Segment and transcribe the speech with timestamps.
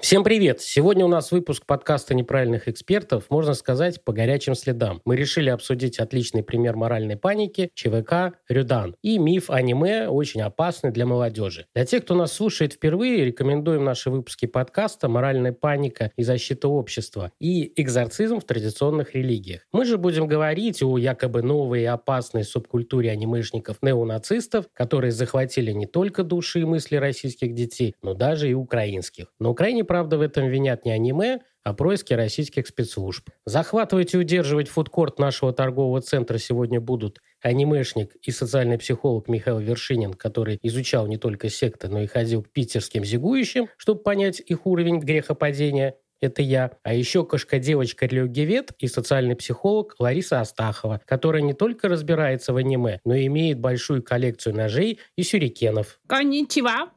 [0.00, 0.62] Всем привет!
[0.62, 5.02] Сегодня у нас выпуск подкаста «Неправильных экспертов», можно сказать, по горячим следам.
[5.04, 11.04] Мы решили обсудить отличный пример моральной паники ЧВК «Рюдан» и миф аниме, очень опасный для
[11.04, 11.66] молодежи.
[11.74, 17.30] Для тех, кто нас слушает впервые, рекомендуем наши выпуски подкаста «Моральная паника и защита общества»
[17.38, 19.66] и «Экзорцизм в традиционных религиях».
[19.70, 26.24] Мы же будем говорить о якобы новой и опасной субкультуре анимешников-неонацистов, которые захватили не только
[26.24, 29.26] души и мысли российских детей, но даже и украинских.
[29.38, 33.28] На Украине правда, в этом винят не аниме, а происки российских спецслужб.
[33.44, 40.14] Захватывать и удерживать фудкорт нашего торгового центра сегодня будут анимешник и социальный психолог Михаил Вершинин,
[40.14, 45.00] который изучал не только секты, но и ходил к питерским зигующим, чтобы понять их уровень
[45.00, 45.96] грехопадения.
[46.20, 46.70] Это я.
[46.84, 53.16] А еще кошка-девочка-религиовед и социальный психолог Лариса Астахова, которая не только разбирается в аниме, но
[53.16, 55.98] и имеет большую коллекцию ножей и сюрикенов.
[56.06, 56.92] Конничева.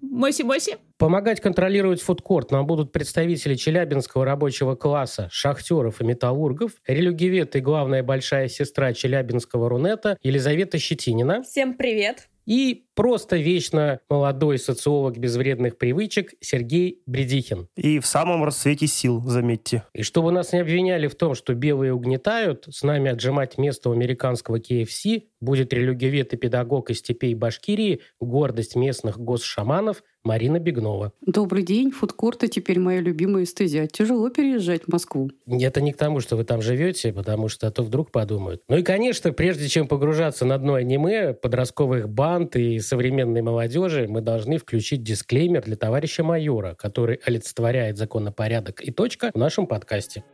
[0.00, 0.76] Моси-моси.
[0.96, 8.02] Помогать контролировать фудкорт нам будут представители Челябинского рабочего класса, шахтеров и металлургов, релюгивет и главная
[8.02, 11.42] большая сестра Челябинского Рунета Елизавета Щетинина.
[11.42, 12.28] Всем привет!
[12.48, 17.68] И просто вечно молодой социолог без вредных привычек Сергей Бредихин.
[17.76, 19.82] И в самом расцвете сил, заметьте.
[19.92, 23.92] И чтобы нас не обвиняли в том, что белые угнетают, с нами отжимать место у
[23.92, 31.12] американского KFC будет религиовед и педагог из степей Башкирии, гордость местных госшаманов Марина Бегнова.
[31.24, 31.90] Добрый день.
[31.90, 33.86] Фудкорты теперь моя любимая эстезия.
[33.86, 35.30] Тяжело переезжать в Москву.
[35.46, 38.62] Это не к тому, что вы там живете, потому что а то вдруг подумают.
[38.68, 44.20] Ну и, конечно, прежде чем погружаться на дно аниме, подростковых банд и современной молодежи, мы
[44.20, 50.24] должны включить дисклеймер для товарища майора, который олицетворяет законопорядок и точка в нашем подкасте.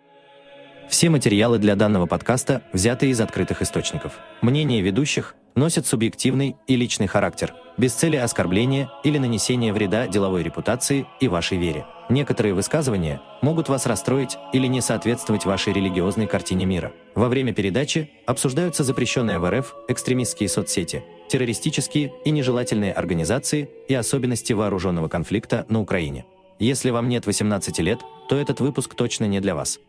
[0.89, 4.19] Все материалы для данного подкаста взяты из открытых источников.
[4.43, 11.07] Мнения ведущих носят субъективный и личный характер, без цели оскорбления или нанесения вреда деловой репутации
[11.21, 11.87] и вашей вере.
[12.09, 16.93] Некоторые высказывания могут вас расстроить или не соответствовать вашей религиозной картине мира.
[17.15, 24.53] Во время передачи обсуждаются запрещенные в РФ экстремистские соцсети, террористические и нежелательные организации и особенности
[24.53, 26.27] вооруженного конфликта на Украине.
[26.59, 29.81] Если вам нет 18 лет, то этот выпуск точно не для вас.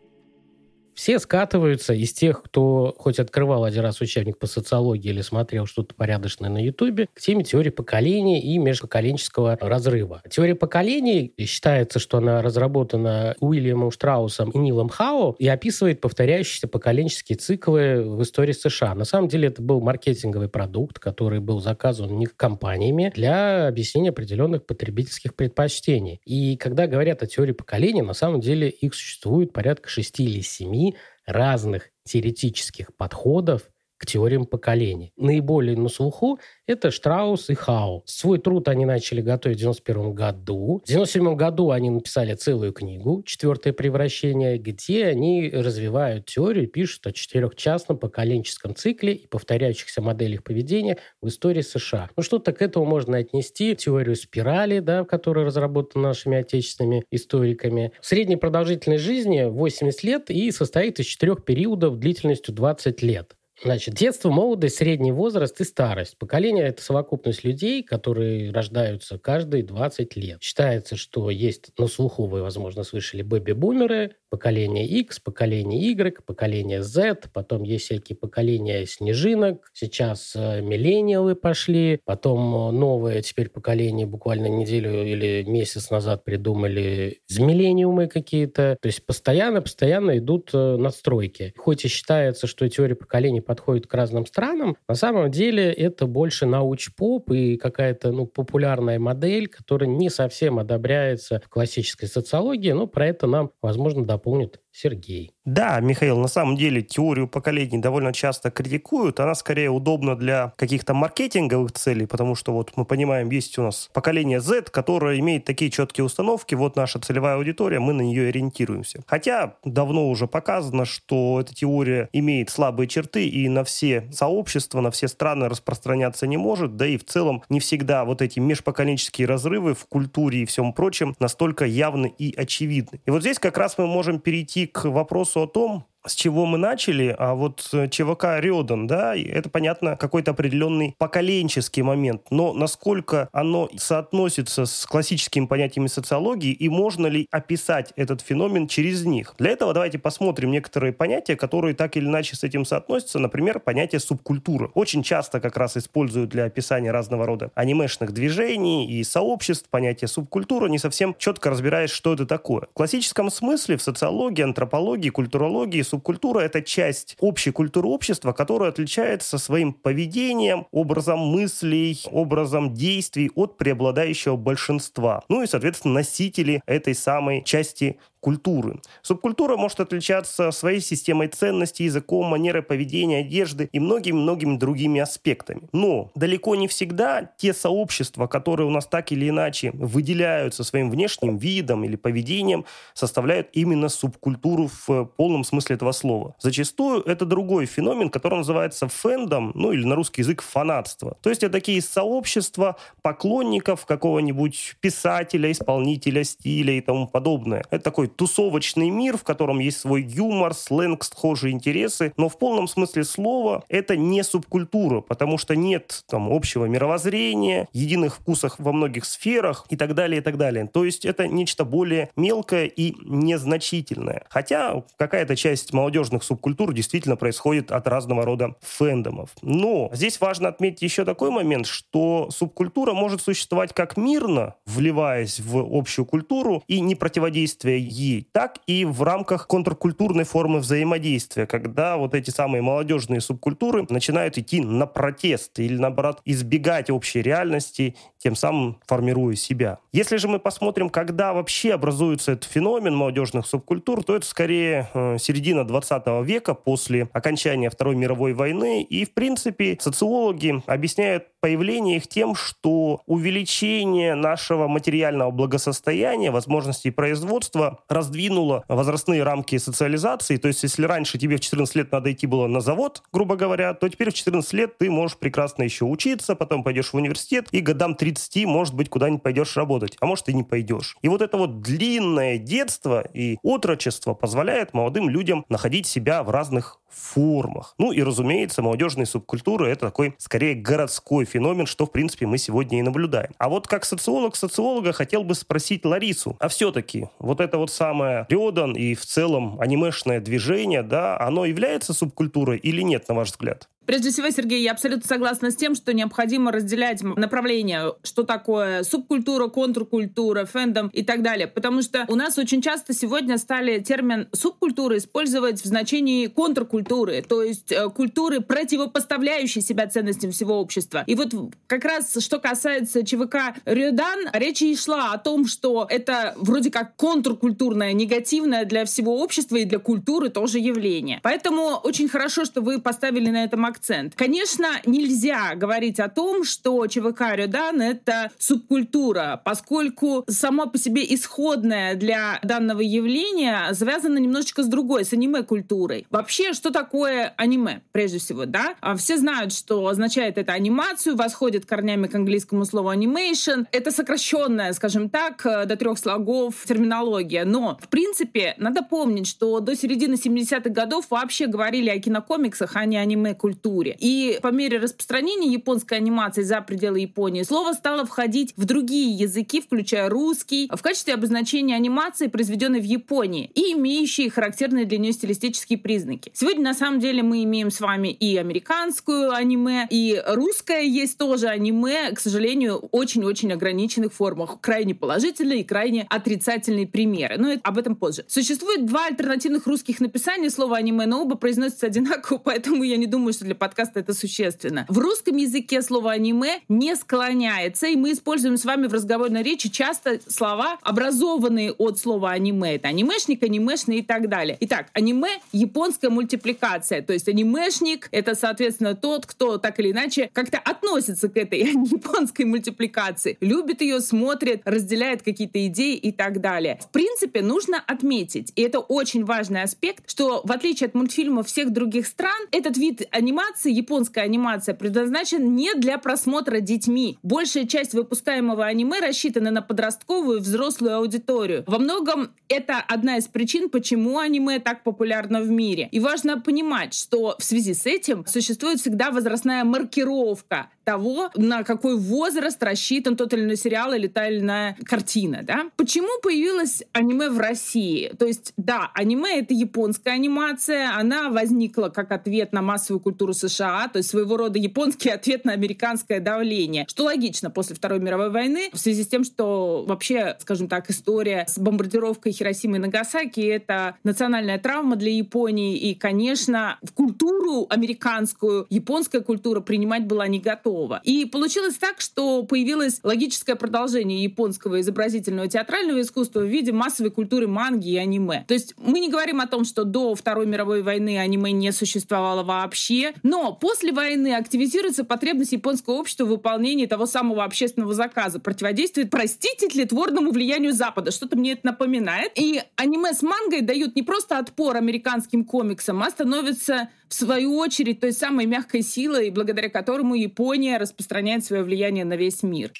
[0.96, 5.94] Все скатываются из тех, кто хоть открывал один раз учебник по социологии или смотрел что-то
[5.94, 10.22] порядочное на Ютубе, к теме теории поколений и межпоколенческого разрыва.
[10.30, 17.36] Теория поколений считается, что она разработана Уильямом Штраусом и Нилом Хау и описывает повторяющиеся поколенческие
[17.36, 18.94] циклы в истории США.
[18.94, 24.64] На самом деле это был маркетинговый продукт, который был заказан них компаниями для объяснения определенных
[24.64, 26.22] потребительских предпочтений.
[26.24, 30.85] И когда говорят о теории поколений, на самом деле их существует порядка шести или семи
[31.26, 35.12] разных теоретических подходов к теориям поколений.
[35.16, 38.02] Наиболее на слуху это Штраус и Хау.
[38.06, 40.82] Свой труд они начали готовить в 91 году.
[40.84, 47.12] В 97 году они написали целую книгу «Четвертое превращение», где они развивают теорию, пишут о
[47.12, 52.10] четырехчастном поколенческом цикле и повторяющихся моделях поведения в истории США.
[52.16, 57.92] Ну что-то к этому можно отнести теорию спирали, да, которая разработана нашими отечественными историками.
[58.00, 63.35] Средняя продолжительность жизни 80 лет и состоит из четырех периодов длительностью 20 лет.
[63.62, 66.18] Значит, детство, молодость, средний возраст и старость.
[66.18, 70.42] Поколение– это совокупность людей, которые рождаются каждые 20 лет.
[70.42, 77.30] Считается, что есть, на слуху вы, возможно, слышали, бэби-бумеры, поколение X, поколение Y, поколение Z,
[77.32, 84.46] потом есть всякие поколения снежинок, сейчас э, миллениалы пошли, потом э, новое теперь поколение буквально
[84.48, 88.76] неделю или месяц назад придумали миллениумы какие-то.
[88.80, 91.54] То есть постоянно-постоянно идут э, настройки.
[91.56, 96.46] Хоть и считается, что теория поколений подходит к разным странам, на самом деле это больше
[96.46, 103.06] науч-поп и какая-то ну, популярная модель, которая не совсем одобряется в классической социологии, но про
[103.06, 105.35] это нам, возможно, дополнит Сергей.
[105.46, 109.20] Да, Михаил, на самом деле теорию поколений довольно часто критикуют.
[109.20, 113.88] Она скорее удобна для каких-то маркетинговых целей, потому что вот мы понимаем, есть у нас
[113.92, 119.04] поколение Z, которое имеет такие четкие установки, вот наша целевая аудитория, мы на нее ориентируемся.
[119.06, 124.90] Хотя давно уже показано, что эта теория имеет слабые черты и на все сообщества, на
[124.90, 129.74] все страны распространяться не может, да и в целом не всегда вот эти межпоколенческие разрывы
[129.74, 133.00] в культуре и всем прочем настолько явны и очевидны.
[133.06, 136.46] И вот здесь как раз мы можем перейти к вопросу вопросу о том, с чего
[136.46, 143.28] мы начали, а вот ЧВК Рёдан, да, это, понятно, какой-то определенный поколенческий момент, но насколько
[143.32, 149.34] оно соотносится с классическими понятиями социологии и можно ли описать этот феномен через них?
[149.38, 154.00] Для этого давайте посмотрим некоторые понятия, которые так или иначе с этим соотносятся, например, понятие
[154.00, 154.70] субкультура.
[154.74, 160.68] Очень часто как раз используют для описания разного рода анимешных движений и сообществ понятие субкультура,
[160.68, 162.62] не совсем четко разбираясь, что это такое.
[162.70, 165.95] В классическом смысле в социологии, антропологии, культурологии субкультура—
[166.40, 174.36] это часть общей культуры общества, которая отличается своим поведением, образом мыслей, образом действий от преобладающего
[174.36, 175.22] большинства.
[175.28, 178.80] Ну и, соответственно, носители этой самой части культуры.
[179.02, 185.68] Субкультура может отличаться своей системой ценностей, языком, манерой поведения, одежды и многими-многими другими аспектами.
[185.72, 191.36] Но далеко не всегда те сообщества, которые у нас так или иначе выделяются своим внешним
[191.36, 192.64] видом или поведением,
[192.94, 196.34] составляют именно субкультуру в полном смысле этого слова.
[196.40, 201.16] Зачастую это другой феномен, который называется фэндом, ну или на русский язык фанатство.
[201.22, 207.62] То есть это такие сообщества поклонников какого-нибудь писателя, исполнителя, стиля и тому подобное.
[207.70, 212.68] Это такой тусовочный мир, в котором есть свой юмор, сленг, схожие интересы, но в полном
[212.68, 219.04] смысле слова это не субкультура, потому что нет там общего мировоззрения, единых вкусов во многих
[219.04, 220.68] сферах и так далее, и так далее.
[220.72, 224.24] То есть это нечто более мелкое и незначительное.
[224.28, 229.30] Хотя какая-то часть молодежных субкультур действительно происходит от разного рода фэндомов.
[229.42, 235.58] Но здесь важно отметить еще такой момент, что субкультура может существовать как мирно, вливаясь в
[235.76, 242.14] общую культуру и не противодействуя ей, так и в рамках контркультурной формы взаимодействия, когда вот
[242.14, 248.78] эти самые молодежные субкультуры начинают идти на протест или, наоборот, избегать общей реальности, тем самым
[248.86, 249.78] формируя себя.
[249.92, 255.16] Если же мы посмотрим, когда вообще образуется этот феномен молодежных субкультур, то это скорее э,
[255.18, 258.82] середина 20 века после окончания Второй мировой войны.
[258.82, 267.78] И, в принципе, социологи объясняют появление их тем, что увеличение нашего материального благосостояния, возможностей производства
[267.88, 270.38] раздвинуло возрастные рамки социализации.
[270.38, 273.74] То есть, если раньше тебе в 14 лет надо идти было на завод, грубо говоря,
[273.74, 277.60] то теперь в 14 лет ты можешь прекрасно еще учиться, потом пойдешь в университет, и
[277.60, 280.96] годам 30, может быть, куда-нибудь пойдешь работать, а может и не пойдешь.
[281.02, 286.80] И вот это вот длинное детство и отрочество позволяет молодым людям находить себя в разных
[286.96, 287.74] формах.
[287.78, 291.35] Ну и, разумеется, молодежные субкультуры— это такой, скорее, городской феномен,
[291.66, 293.30] что, в принципе, мы сегодня и наблюдаем.
[293.38, 298.26] А вот как социолог социолога хотел бы спросить Ларису, а все-таки вот это вот самое
[298.28, 303.68] Рёдан и в целом анимешное движение, да, оно является субкультурой или нет, на ваш взгляд?
[303.86, 309.46] Прежде всего, Сергей, я абсолютно согласна с тем, что необходимо разделять направления, что такое субкультура,
[309.46, 311.46] контркультура, фэндом и так далее.
[311.46, 317.42] Потому что у нас очень часто сегодня стали термин субкультура использовать в значении контркультуры, то
[317.42, 321.04] есть э, культуры, противопоставляющей себя ценностям всего общества.
[321.06, 321.32] И вот
[321.68, 326.96] как раз что касается ЧВК Рюдан, речь и шла о том, что это вроде как
[326.96, 331.20] контркультурное, негативное для всего общества и для культуры тоже явление.
[331.22, 333.75] Поэтому очень хорошо, что вы поставили на этом акцент.
[334.14, 341.94] Конечно, нельзя говорить о том, что ЧВК Рюдан— это субкультура, поскольку сама по себе исходная
[341.94, 346.06] для данного явления связана немножечко с другой, с аниме-культурой.
[346.10, 348.74] Вообще, что такое аниме, прежде всего, да?
[348.80, 353.66] А все знают, что означает это анимацию, восходит корнями к английскому слову animation.
[353.72, 357.44] Это сокращенная, скажем так, до трех слогов терминология.
[357.44, 362.84] Но, в принципе, надо помнить, что до середины 70-х годов вообще говорили о кинокомиксах, а
[362.84, 363.96] не аниме-культуре культуре.
[363.98, 369.60] И по мере распространения японской анимации за пределы Японии слово стало входить в другие языки,
[369.60, 375.78] включая русский, в качестве обозначения анимации, произведенной в Японии и имеющей характерные для нее стилистические
[375.78, 376.30] признаки.
[376.34, 381.48] Сегодня на самом деле мы имеем с вами и американскую аниме, и русское есть тоже
[381.48, 384.60] аниме, к сожалению, очень-очень ограниченных формах.
[384.60, 387.36] Крайне положительные и крайне отрицательные примеры.
[387.38, 388.24] Но об этом позже.
[388.28, 393.32] Существует два альтернативных русских написания слова аниме, но оба произносятся одинаково, поэтому я не думаю,
[393.32, 394.86] что для подкаста это существенно.
[394.88, 399.68] В русском языке слово аниме не склоняется, и мы используем с вами в разговорной речи
[399.68, 402.76] часто слова, образованные от слова аниме.
[402.76, 404.56] Это анимешник, анимешный и так далее.
[404.60, 407.02] Итак, аниме— японская мультипликация.
[407.02, 411.58] То есть анимешник— это, соответственно, тот, кто так или иначе как-то относится к этой
[411.90, 413.36] японской мультипликации.
[413.40, 416.78] Любит ее, смотрит, разделяет какие-то идеи и так далее.
[416.82, 421.72] В принципе, нужно отметить, и это очень важный аспект, что в отличие от мультфильмов всех
[421.72, 423.08] других стран, этот вид
[423.46, 427.18] анимации, японская анимация, предназначен не для просмотра детьми.
[427.22, 431.64] Большая часть выпускаемого аниме рассчитана на подростковую и взрослую аудиторию.
[431.66, 435.88] Во многом это одна из причин, почему аниме так популярно в мире.
[435.92, 441.98] И важно понимать, что в связи с этим существует всегда возрастная маркировка того, на какой
[441.98, 445.40] возраст рассчитан тот или иной сериал или та или иная картина.
[445.42, 445.66] Да?
[445.76, 448.12] Почему появилось аниме в России?
[448.16, 453.88] То есть, да, аниме— это японская анимация, она возникла как ответ на массовую культуру США,
[453.92, 458.70] то есть своего рода японский ответ на американское давление, что логично после Второй мировой войны,
[458.72, 463.96] в связи с тем, что вообще, скажем так, история с бомбардировкой Хиросимы и Нагасаки— это
[464.04, 470.75] национальная травма для Японии, и, конечно, в культуру американскую японская культура принимать была не готова
[470.76, 471.00] готово.
[471.04, 477.46] И получилось так, что появилось логическое продолжение японского изобразительного театрального искусства в виде массовой культуры
[477.46, 478.44] манги и аниме.
[478.46, 482.42] То есть мы не говорим о том, что до Второй мировой войны аниме не существовало
[482.42, 489.10] вообще, но после войны активизируется потребность японского общества в выполнении того самого общественного заказа, противодействует,
[489.10, 491.10] простите, тлетворному влиянию Запада.
[491.10, 492.32] Что-то мне это напоминает.
[492.36, 498.00] И аниме с мангой дают не просто отпор американским комиксам, а становятся в свою очередь
[498.00, 502.72] той самой мягкой силой, благодаря которому Япония распространяет свое влияние на весь мир.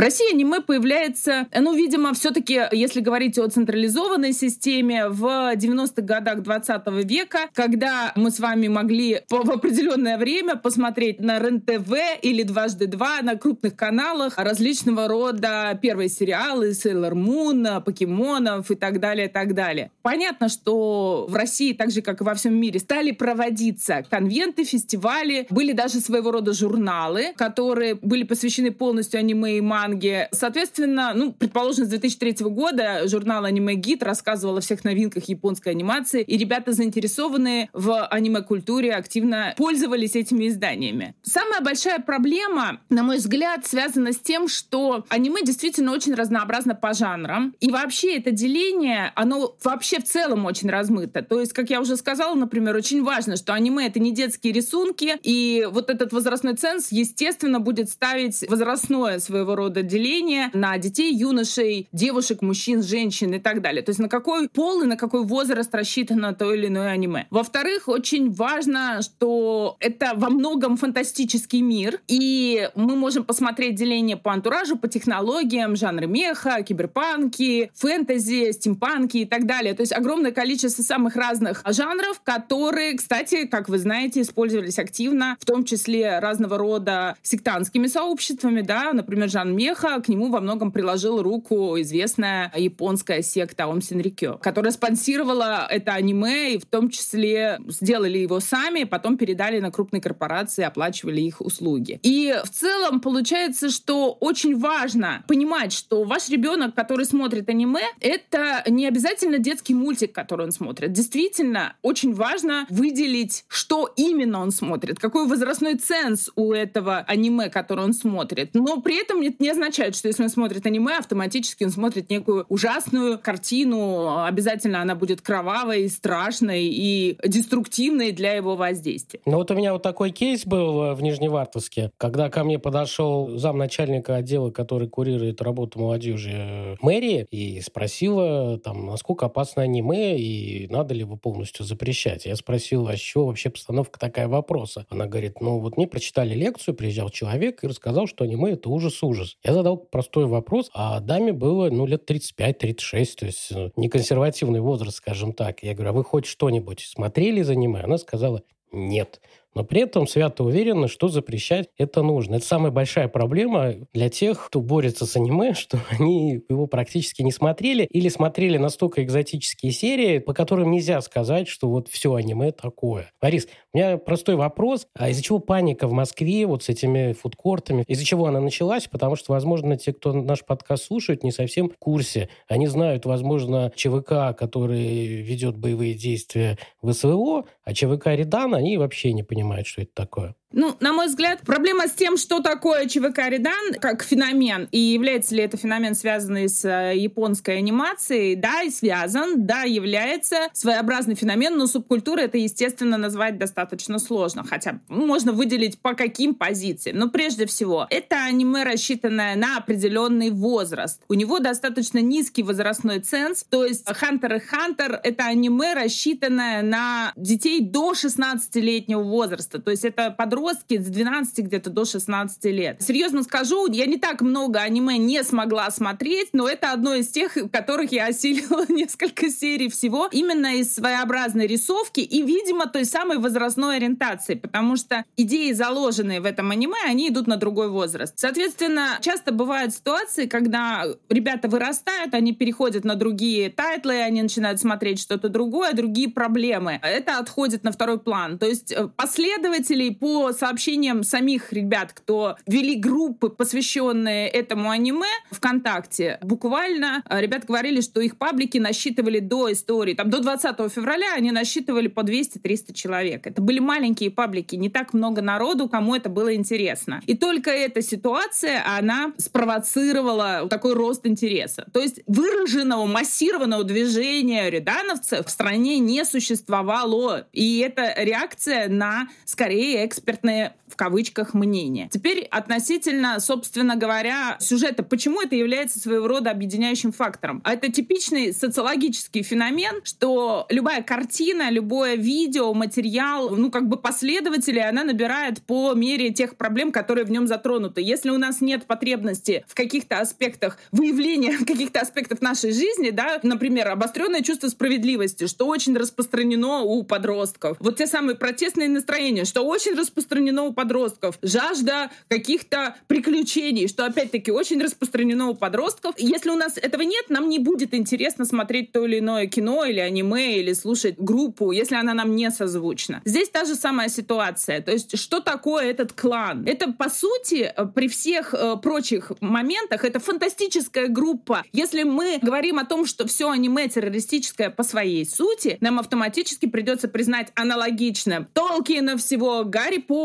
[0.00, 6.40] В России аниме появляется, ну, видимо, все-таки, если говорить о централизованной системе, в 90-х годах
[6.40, 11.92] 20 века, когда мы с вами могли в определенное время посмотреть на РЕН-ТВ
[12.22, 19.00] или дважды два на крупных каналах различного рода первые сериалы, Сейлор Мун, покемонов и так
[19.00, 19.90] далее, и так далее.
[20.00, 25.46] Понятно, что в России, так же, как и во всем мире, стали проводиться конвенты, фестивали,
[25.50, 30.28] были даже своего рода журналы, которые были посвящены полностью аниме и манге.
[30.32, 36.22] Соответственно, ну, предположим, с 2003 года журнал Аниме Гид рассказывал о всех новинках японской анимации,
[36.22, 41.14] и ребята, заинтересованные в аниме-культуре, активно пользовались этими изданиями.
[41.22, 46.94] Самая большая проблема, на мой взгляд, связана с тем, что аниме действительно очень разнообразно по
[46.94, 51.22] жанрам, и вообще это деление, оно вообще в целом очень размыто.
[51.22, 55.16] То есть, как я уже сказала, например, очень важно, что аниме— это не детские рисунки,
[55.22, 61.14] и вот этот возрастной ценз, естественно, будет ставить возрастное своего рода рода деления на детей,
[61.14, 63.82] юношей, девушек, мужчин, женщин и так далее.
[63.82, 67.26] То есть на какой пол и на какой возраст рассчитано то или иное аниме.
[67.30, 74.32] Во-вторых, очень важно, что это во многом фантастический мир, и мы можем посмотреть деление по
[74.32, 79.74] антуражу, по технологиям, жанры меха, киберпанки, фэнтези, стимпанки и так далее.
[79.74, 85.44] То есть огромное количество самых разных жанров, которые, кстати, как вы знаете, использовались активно, в
[85.44, 91.22] том числе разного рода сектантскими сообществами, да, например, жанр меха, к нему во многом приложила
[91.22, 98.18] руку известная японская секта Ом Синрикё, которая спонсировала это аниме и в том числе сделали
[98.18, 102.00] его сами, потом передали на крупные корпорации, оплачивали их услуги.
[102.02, 108.62] И в целом получается, что очень важно понимать, что ваш ребенок, который смотрит аниме, это
[108.66, 110.92] не обязательно детский мультик, который он смотрит.
[110.92, 117.84] Действительно, очень важно выделить, что именно он смотрит, какой возрастной ценз у этого аниме, который
[117.84, 118.54] он смотрит.
[118.54, 123.18] Но при этом не означает, что если он смотрит аниме, автоматически он смотрит некую ужасную
[123.18, 124.24] картину.
[124.24, 129.20] Обязательно она будет кровавой, страшной и деструктивной для его воздействия.
[129.26, 134.16] Ну вот у меня вот такой кейс был в Нижневартовске, когда ко мне подошел замначальника
[134.16, 140.94] отдела, который курирует работу молодежи э, мэрии, и спросила, там, насколько опасно аниме, и надо
[140.94, 142.26] ли его полностью запрещать.
[142.26, 144.86] Я спросил, а с чего вообще постановка такая вопроса?
[144.90, 149.36] Она говорит, ну вот мне прочитали лекцию, приезжал человек и рассказал, что аниме— это ужас-ужас.
[149.42, 154.60] Я задал простой вопрос, а даме было, ну, лет 35-36, то есть э, не консервативный
[154.60, 155.62] возраст, скажем так.
[155.62, 157.80] Я говорю, а вы хоть что-нибудь смотрели из аниме?
[157.80, 159.20] Она сказала, нет.
[159.54, 162.36] Но при этом свято уверены, что запрещать это нужно.
[162.36, 167.32] Это самая большая проблема для тех, кто борется с аниме, что они его практически не
[167.32, 173.10] смотрели или смотрели настолько экзотические серии, по которым нельзя сказать, что вот все аниме такое.
[173.20, 174.86] Борис, у меня простой вопрос.
[174.94, 177.84] А из-за чего паника в Москве вот с этими фудкортами?
[177.86, 178.86] Из-за чего она началась?
[178.86, 182.28] Потому что, возможно, те, кто наш подкаст слушают, не совсем в курсе.
[182.48, 189.12] Они знают, возможно, ЧВК, который ведет боевые действия в СВО, а ЧВК Редан, они вообще
[189.12, 190.34] не понимают, что это такое.
[190.52, 195.36] Ну, на мой взгляд, проблема с тем, что такое ЧВК Редан как феномен, и является
[195.36, 201.56] ли это феномен, связанный с э, японской анимацией, да, и связан, да, является своеобразный феномен,
[201.56, 206.98] но субкультура это, естественно, назвать достаточно сложно, хотя можно выделить по каким позициям.
[206.98, 211.00] Но прежде всего, это аниме, рассчитанное на определенный возраст.
[211.08, 217.12] У него достаточно низкий возрастной ценз, то есть Хантер и Хантер— это аниме, рассчитанное на
[217.14, 222.82] детей до 16-летнего возраста, то есть это подростки подростки с 12 где-то до 16 лет.
[222.82, 227.36] Серьезно скажу, я не так много аниме не смогла смотреть, но это одно из тех,
[227.52, 233.76] которых я осилила несколько серий всего, именно из своеобразной рисовки и, видимо, той самой возрастной
[233.76, 238.14] ориентации, потому что идеи, заложенные в этом аниме, они идут на другой возраст.
[238.16, 245.00] Соответственно, часто бывают ситуации, когда ребята вырастают, они переходят на другие тайтлы, они начинают смотреть
[245.00, 246.78] что-то другое, другие проблемы.
[246.82, 248.38] Это отходит на второй план.
[248.38, 256.18] То есть э, последователей по сообщениям самих ребят, кто вели группы, посвященные этому аниме ВКонтакте,
[256.22, 261.30] буквально э, ребят говорили, что их паблики насчитывали до истории, там до 20 февраля они
[261.30, 263.26] насчитывали по 200-300 человек.
[263.26, 267.00] Это были маленькие паблики, не так много народу, кому это было интересно.
[267.06, 271.66] И только эта ситуация, она спровоцировала такой рост интереса.
[271.72, 277.26] То есть выраженного, массированного движения редановцев в стране не существовало.
[277.32, 281.88] И это реакция на, скорее, эксперт экспертные в кавычках мнения.
[281.90, 287.42] Теперь относительно, собственно говоря, сюжета, почему это является своего рода объединяющим фактором?
[287.44, 294.84] Это типичный социологический феномен, что любая картина, любое видео, материал, ну как бы последователи, она
[294.84, 297.82] набирает по мере тех проблем, которые в нем затронуты.
[297.82, 303.68] Если у нас нет потребности в каких-то аспектах выявления каких-то аспектов нашей жизни, да, например,
[303.68, 307.56] обостренное чувство справедливости, что очень распространено у подростков.
[307.58, 311.18] Вот те самые протестные настроения, что очень распространено распространено у подростков.
[311.22, 315.94] Жажда каких-то приключений, что опять-таки очень распространено у подростков.
[315.98, 319.78] Если у нас этого нет, нам не будет интересно смотреть то или иное кино или
[319.78, 323.02] аниме, или слушать группу, если она нам не созвучна.
[323.04, 324.60] Здесь та же самая ситуация.
[324.60, 326.44] То есть что такое этот клан?
[326.46, 331.44] Это, по сути, при всех э, прочих моментах, это фантастическая группа.
[331.52, 336.88] Если мы говорим о том, что все аниме террористическое по своей сути, нам автоматически придется
[336.88, 339.99] признать аналогично Толкина всего, Гарри Поттера,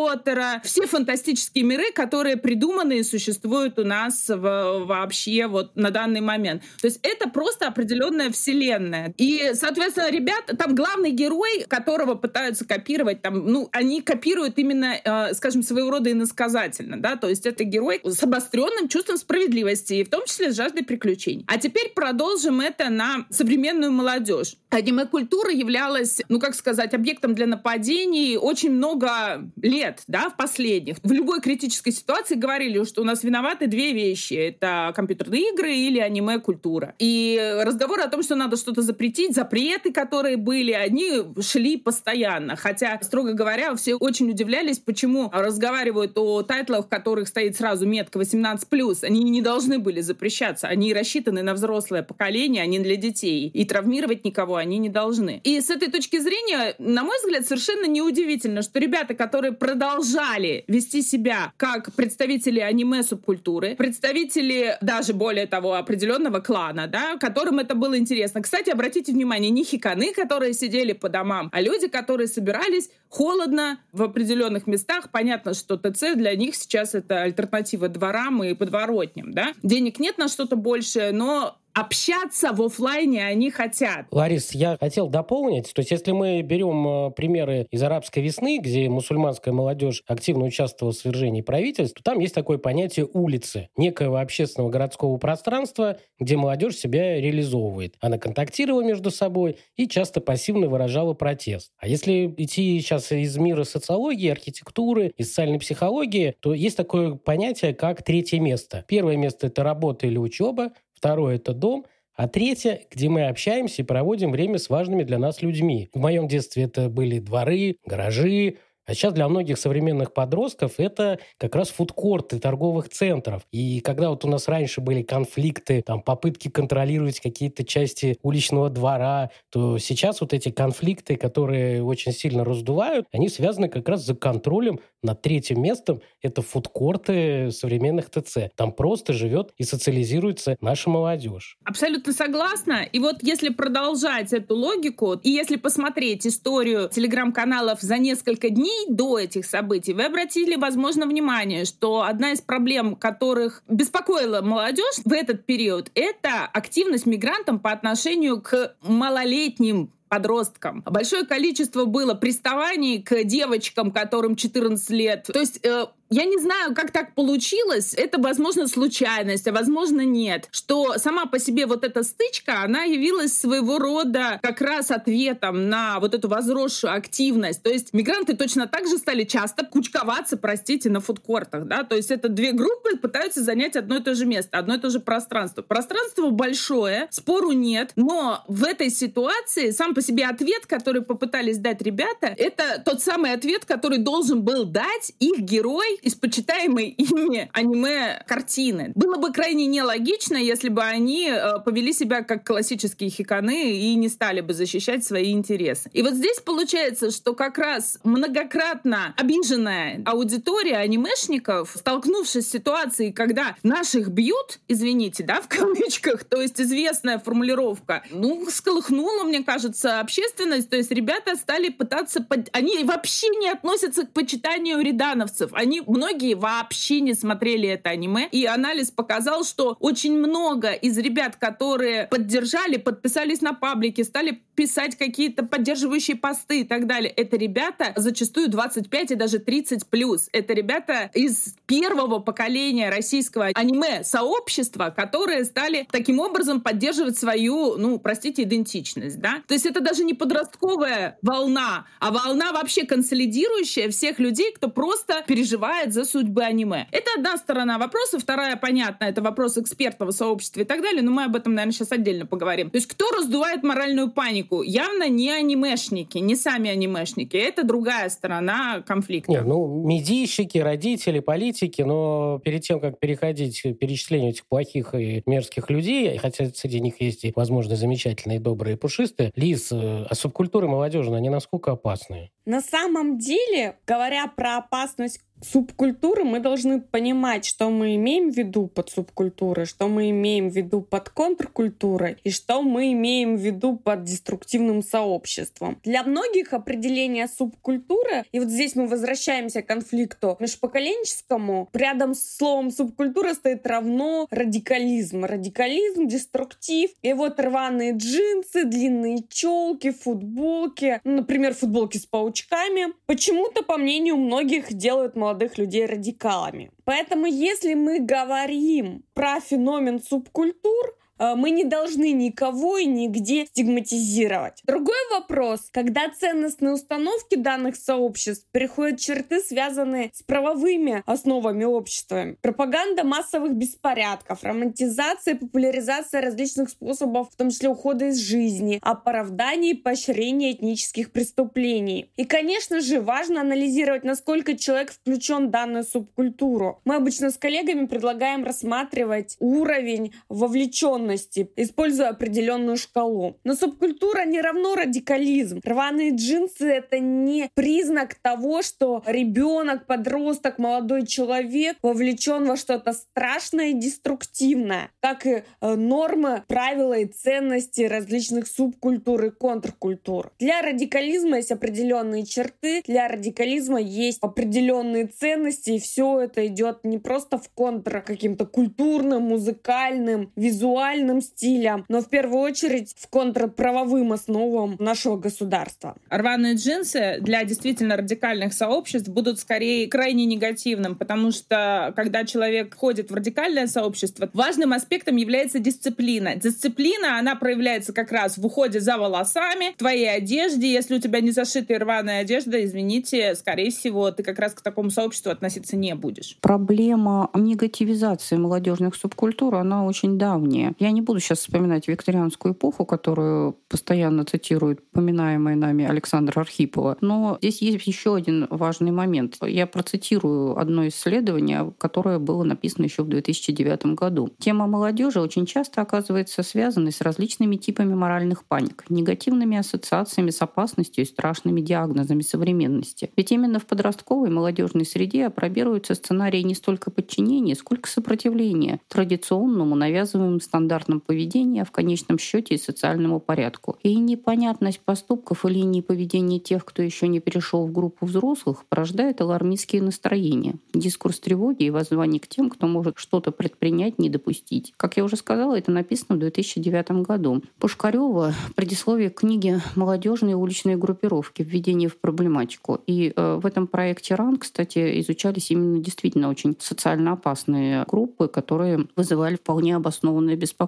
[0.64, 6.64] все фантастические миры, которые придуманы и существуют у нас в, вообще вот на данный момент.
[6.82, 9.14] То есть это просто определенная вселенная.
[9.18, 15.34] И, соответственно, ребят, там главный герой, которого пытаются копировать, там, ну, они копируют именно, э,
[15.34, 20.10] скажем, своего рода иносказательно, да, то есть это герой с обостренным чувством справедливости, и в
[20.10, 21.46] том числе с жаждой приключений.
[21.48, 24.56] А теперь продолжим это на современную молодежь.
[24.70, 30.98] Аниме-культура являлась, ну, как сказать, объектом для нападений очень много лет лет, да, в последних,
[31.04, 34.34] в любой критической ситуации говорили, что у нас виноваты две вещи.
[34.34, 36.96] Это компьютерные игры или аниме-культура.
[37.00, 42.56] И разговоры о том, что надо что-то запретить, запреты, которые были, они шли постоянно.
[42.56, 48.20] Хотя, строго говоря, все очень удивлялись, почему разговаривают о тайтлах, в которых стоит сразу метка
[48.20, 49.04] 18+.
[49.04, 50.68] Они не должны были запрещаться.
[50.68, 53.50] Они рассчитаны на взрослое поколение, а не для детей.
[53.54, 55.42] И травмировать никого они не должны.
[55.44, 61.02] И с этой точки зрения, на мой взгляд, совершенно неудивительно, что ребята, которые продолжали вести
[61.02, 68.44] себя как представители аниме-субкультуры, представители даже более того определенного клана, да, которым это было интересно.
[68.44, 74.04] Кстати, обратите внимание, не хиканы, которые сидели по домам, а люди, которые собирались холодно в
[74.04, 75.10] определенных местах.
[75.12, 79.54] Понятно, что ТЦ для них сейчас это альтернатива дворам и подворотням, да.
[79.64, 84.08] Денег нет на что-то большее, но общаться в офлайне они хотят.
[84.12, 85.74] Ларис, я хотел дополнить.
[85.74, 90.94] То есть, если мы берем э, примеры из арабской весны, где мусульманская молодежь активно участвовала
[90.94, 96.78] в свержении правительств, то там есть такое понятие улицы, некоего общественного городского пространства, где молодежь
[96.78, 97.96] себя реализовывает.
[98.00, 101.72] Она контактировала между собой и часто пассивно выражала протест.
[101.78, 107.74] А если идти сейчас из мира социологии, архитектуры и социальной психологии, то есть такое понятие,
[107.74, 108.86] как третье место.
[108.88, 110.72] Первое место– это работа или учеба,
[111.06, 115.44] второе– это дом, а третье, где мы общаемся и проводим время с важными для нас
[115.44, 115.88] людьми.
[115.94, 121.56] В моем детстве это были дворы, гаражи, А сейчас для многих современных подростков это как
[121.56, 123.44] раз фудкорты торговых центров.
[123.52, 129.32] И когда вот у нас раньше были конфликты, там, попытки контролировать какие-то части уличного двора,
[129.50, 134.80] то сейчас вот эти конфликты, которые очень сильно раздувают, они связаны как раз за контролем
[135.02, 136.02] над третьим местом.
[136.22, 138.50] Это фудкорты современных ТЦ.
[138.56, 141.58] Там просто живет и социализируется наша молодежь.
[141.64, 142.84] Абсолютно согласна.
[142.92, 149.20] И вот если продолжать эту логику, и если посмотреть историю телеграм-каналов за несколько дней до
[149.20, 155.46] этих событий, вы обратили, возможно, внимание, что одна из проблем, которых беспокоила молодежь в этот
[155.46, 160.84] период, это активность мигрантам по отношению к малолетним подросткам.
[160.86, 165.24] Большое количество было приставаний к девочкам, которым 14 лет.
[165.32, 167.94] То есть э, я не знаю, как так получилось.
[167.96, 170.48] Это, возможно, случайность, а возможно, нет.
[170.52, 176.00] Что сама по себе вот эта стычка, она явилась своего рода как раз ответом на
[176.00, 177.64] вот эту возросшую активность.
[177.64, 181.84] То есть мигранты точно так же стали часто кучковаться, простите, на фудкортах, да.
[181.84, 184.90] То есть это две группы пытаются занять одно и то же место, одно и то
[184.90, 185.64] же пространство.
[185.64, 191.82] Пространство большое, спору нет, но в этой ситуации сам по себе ответ, который попытались дать
[191.82, 198.92] ребята, это тот самый ответ, который должен был дать их герой из почитаемой ими аниме-картины.
[198.96, 204.10] Было бы крайне нелогично, если бы они э, повели себя как классические хиканы и не
[204.10, 205.90] стали бы защищать свои интересы.
[205.94, 213.56] И вот здесь получается, что как раз многократно обиженная аудитория анимешников, столкнувшись с ситуацией, когда
[213.64, 220.70] наших бьют, извините, да, в кавычках, то есть известная формулировка, ну, сколыхнула, мне кажется, общественность,
[220.70, 222.22] то есть ребята стали пытаться...
[222.22, 222.50] Под...
[222.54, 225.52] Они вообще не относятся к почитанию редановцев.
[225.54, 231.36] Они многие вообще не смотрели это аниме, и анализ показал, что очень много из ребят,
[231.36, 237.94] которые поддержали, подписались на паблике, стали писать какие-то поддерживающие посты и так далее, это ребята
[237.96, 240.30] зачастую 25 и даже 30 плюс.
[240.32, 248.44] Это ребята из первого поколения российского аниме-сообщества, которые стали таким образом поддерживать свою, ну, простите,
[248.44, 249.42] идентичность, да?
[249.48, 255.24] То есть это даже не подростковая волна, а волна вообще консолидирующая всех людей, кто просто
[255.28, 256.88] переживает за судьбы аниме.
[256.92, 258.20] Это одна сторона вопроса.
[258.20, 261.92] Вторая, понятно, это вопрос экспертного сообщества и так далее, но мы об этом, наверное, сейчас
[261.92, 262.70] отдельно поговорим.
[262.70, 264.45] То есть кто раздувает моральную панику?
[264.64, 267.38] Явно не анимешники, не сами анимешники.
[267.38, 269.32] Это другая сторона конфликта.
[269.32, 275.24] Не, ну, медийщики, родители, политики, но перед тем, как переходить к перечислению этих плохих и
[275.26, 280.68] мерзких людей, хотя среди них есть и, возможно, замечательные, добрые, пушистые, Лиз, э, а субкультуры
[280.68, 282.32] молодежные, они насколько опасны?
[282.46, 288.68] На самом деле, говоря про опасность субкультуры мы должны понимать, что мы имеем в виду
[288.68, 293.76] под субкультурой, что мы имеем в виду под контркультурой и что мы имеем в виду
[293.78, 295.80] под деструктивным сообществом.
[295.84, 302.72] Для многих определение субкультуры, и вот здесь мы возвращаемся к конфликту межпоколенческому, рядом с словом
[302.72, 305.26] субкультура стоит равно радикализм.
[305.26, 313.64] Радикализм, деструктив, и вот рваные джинсы, длинные челки, футболки, ну, например, футболки с паучками, почему-то,
[313.64, 316.72] по мнению многих, делают молодых людей радикалами.
[316.84, 324.62] Поэтому если мы говорим про феномен субкультур, мы не должны никого и нигде стигматизировать.
[324.66, 332.36] Другой вопрос, когда ценностные установки данных сообществ переходят черты, связанные с правовыми основами общества.
[332.42, 339.78] Пропаганда массовых беспорядков, романтизация популяризация различных способов, в том числе ухода из жизни, оправдание и
[339.78, 342.10] поощрение этнических преступлений.
[342.18, 346.82] И, конечно же, важно анализировать, насколько человек включен в данную субкультуру.
[346.86, 353.38] Мы обычно с коллегами предлагаем рассматривать уровень вовлеченности склонности, используя определенную шкалу.
[353.44, 355.62] Но субкультура не равно радикализм.
[355.64, 363.70] Рваные джинсы— это не признак того, что ребенок, подросток, молодой человек вовлечен во что-то страшное
[363.70, 370.32] и деструктивное, как и э, нормы, правила и ценности различных субкультур и контркультур.
[370.40, 376.98] Для радикализма есть определенные черты, для радикализма есть определенные ценности, и все это идет не
[376.98, 384.14] просто в контр каким-то культурным, музыкальным, визуальным, национальным стилям, но в первую очередь в контрправовым
[384.14, 385.96] основам нашего государства.
[386.10, 393.12] Рваные джинсы для действительно радикальных сообществ будут скорее крайне негативным, потому что когда человек ходит
[393.12, 396.36] в радикальное сообщество, важным аспектом является дисциплина.
[396.36, 400.72] Дисциплина, она проявляется как раз в уходе за волосами, в твоей одежде.
[400.72, 404.90] Если у тебя не зашитая рваная одежда, извините, скорее всего, ты как раз к такому
[404.90, 406.38] сообществу относиться не будешь.
[406.42, 410.74] Проблема негативизации молодежных субкультур, она очень давняя.
[410.86, 416.96] Я не буду сейчас вспоминать викторианскую эпоху, которую постоянно цитирует поминаемая нами Александра Архипова.
[417.02, 419.38] Но здесь есть еще один важный момент.
[419.42, 424.30] Я процитирую одно исследование, которое было написано еще в 2009 году.
[424.38, 431.04] Тема молодежи очень часто оказывается связанной с различными типами моральных паник, негативными ассоциациями с опасностью
[431.04, 433.10] и страшными диагнозами современности.
[433.18, 440.42] Ведь именно в подростковой молодежной среде опробируются сценарии не столько подчинения, сколько сопротивления традиционному навязываемым
[440.42, 440.75] стандартам
[441.06, 443.78] поведения, а в конечном счете и социальному порядку.
[443.84, 449.22] И непонятность поступков и линий поведения тех, кто еще не перешел в группу взрослых, порождает
[449.22, 454.74] алармистские настроения, дискурс тревоги и воззвание к тем, кто может что-то предпринять, не допустить.
[454.78, 457.42] Как я уже сказала, это написано в 2009 году.
[457.60, 461.42] Пушкарева предисловие книги «Молодежные уличные группировки.
[461.42, 462.80] Введение в проблематику».
[462.88, 468.88] И э, в этом проекте РАН, кстати, изучались именно действительно очень социально опасные группы, которые
[468.96, 470.65] вызывали вполне обоснованное беспокойство.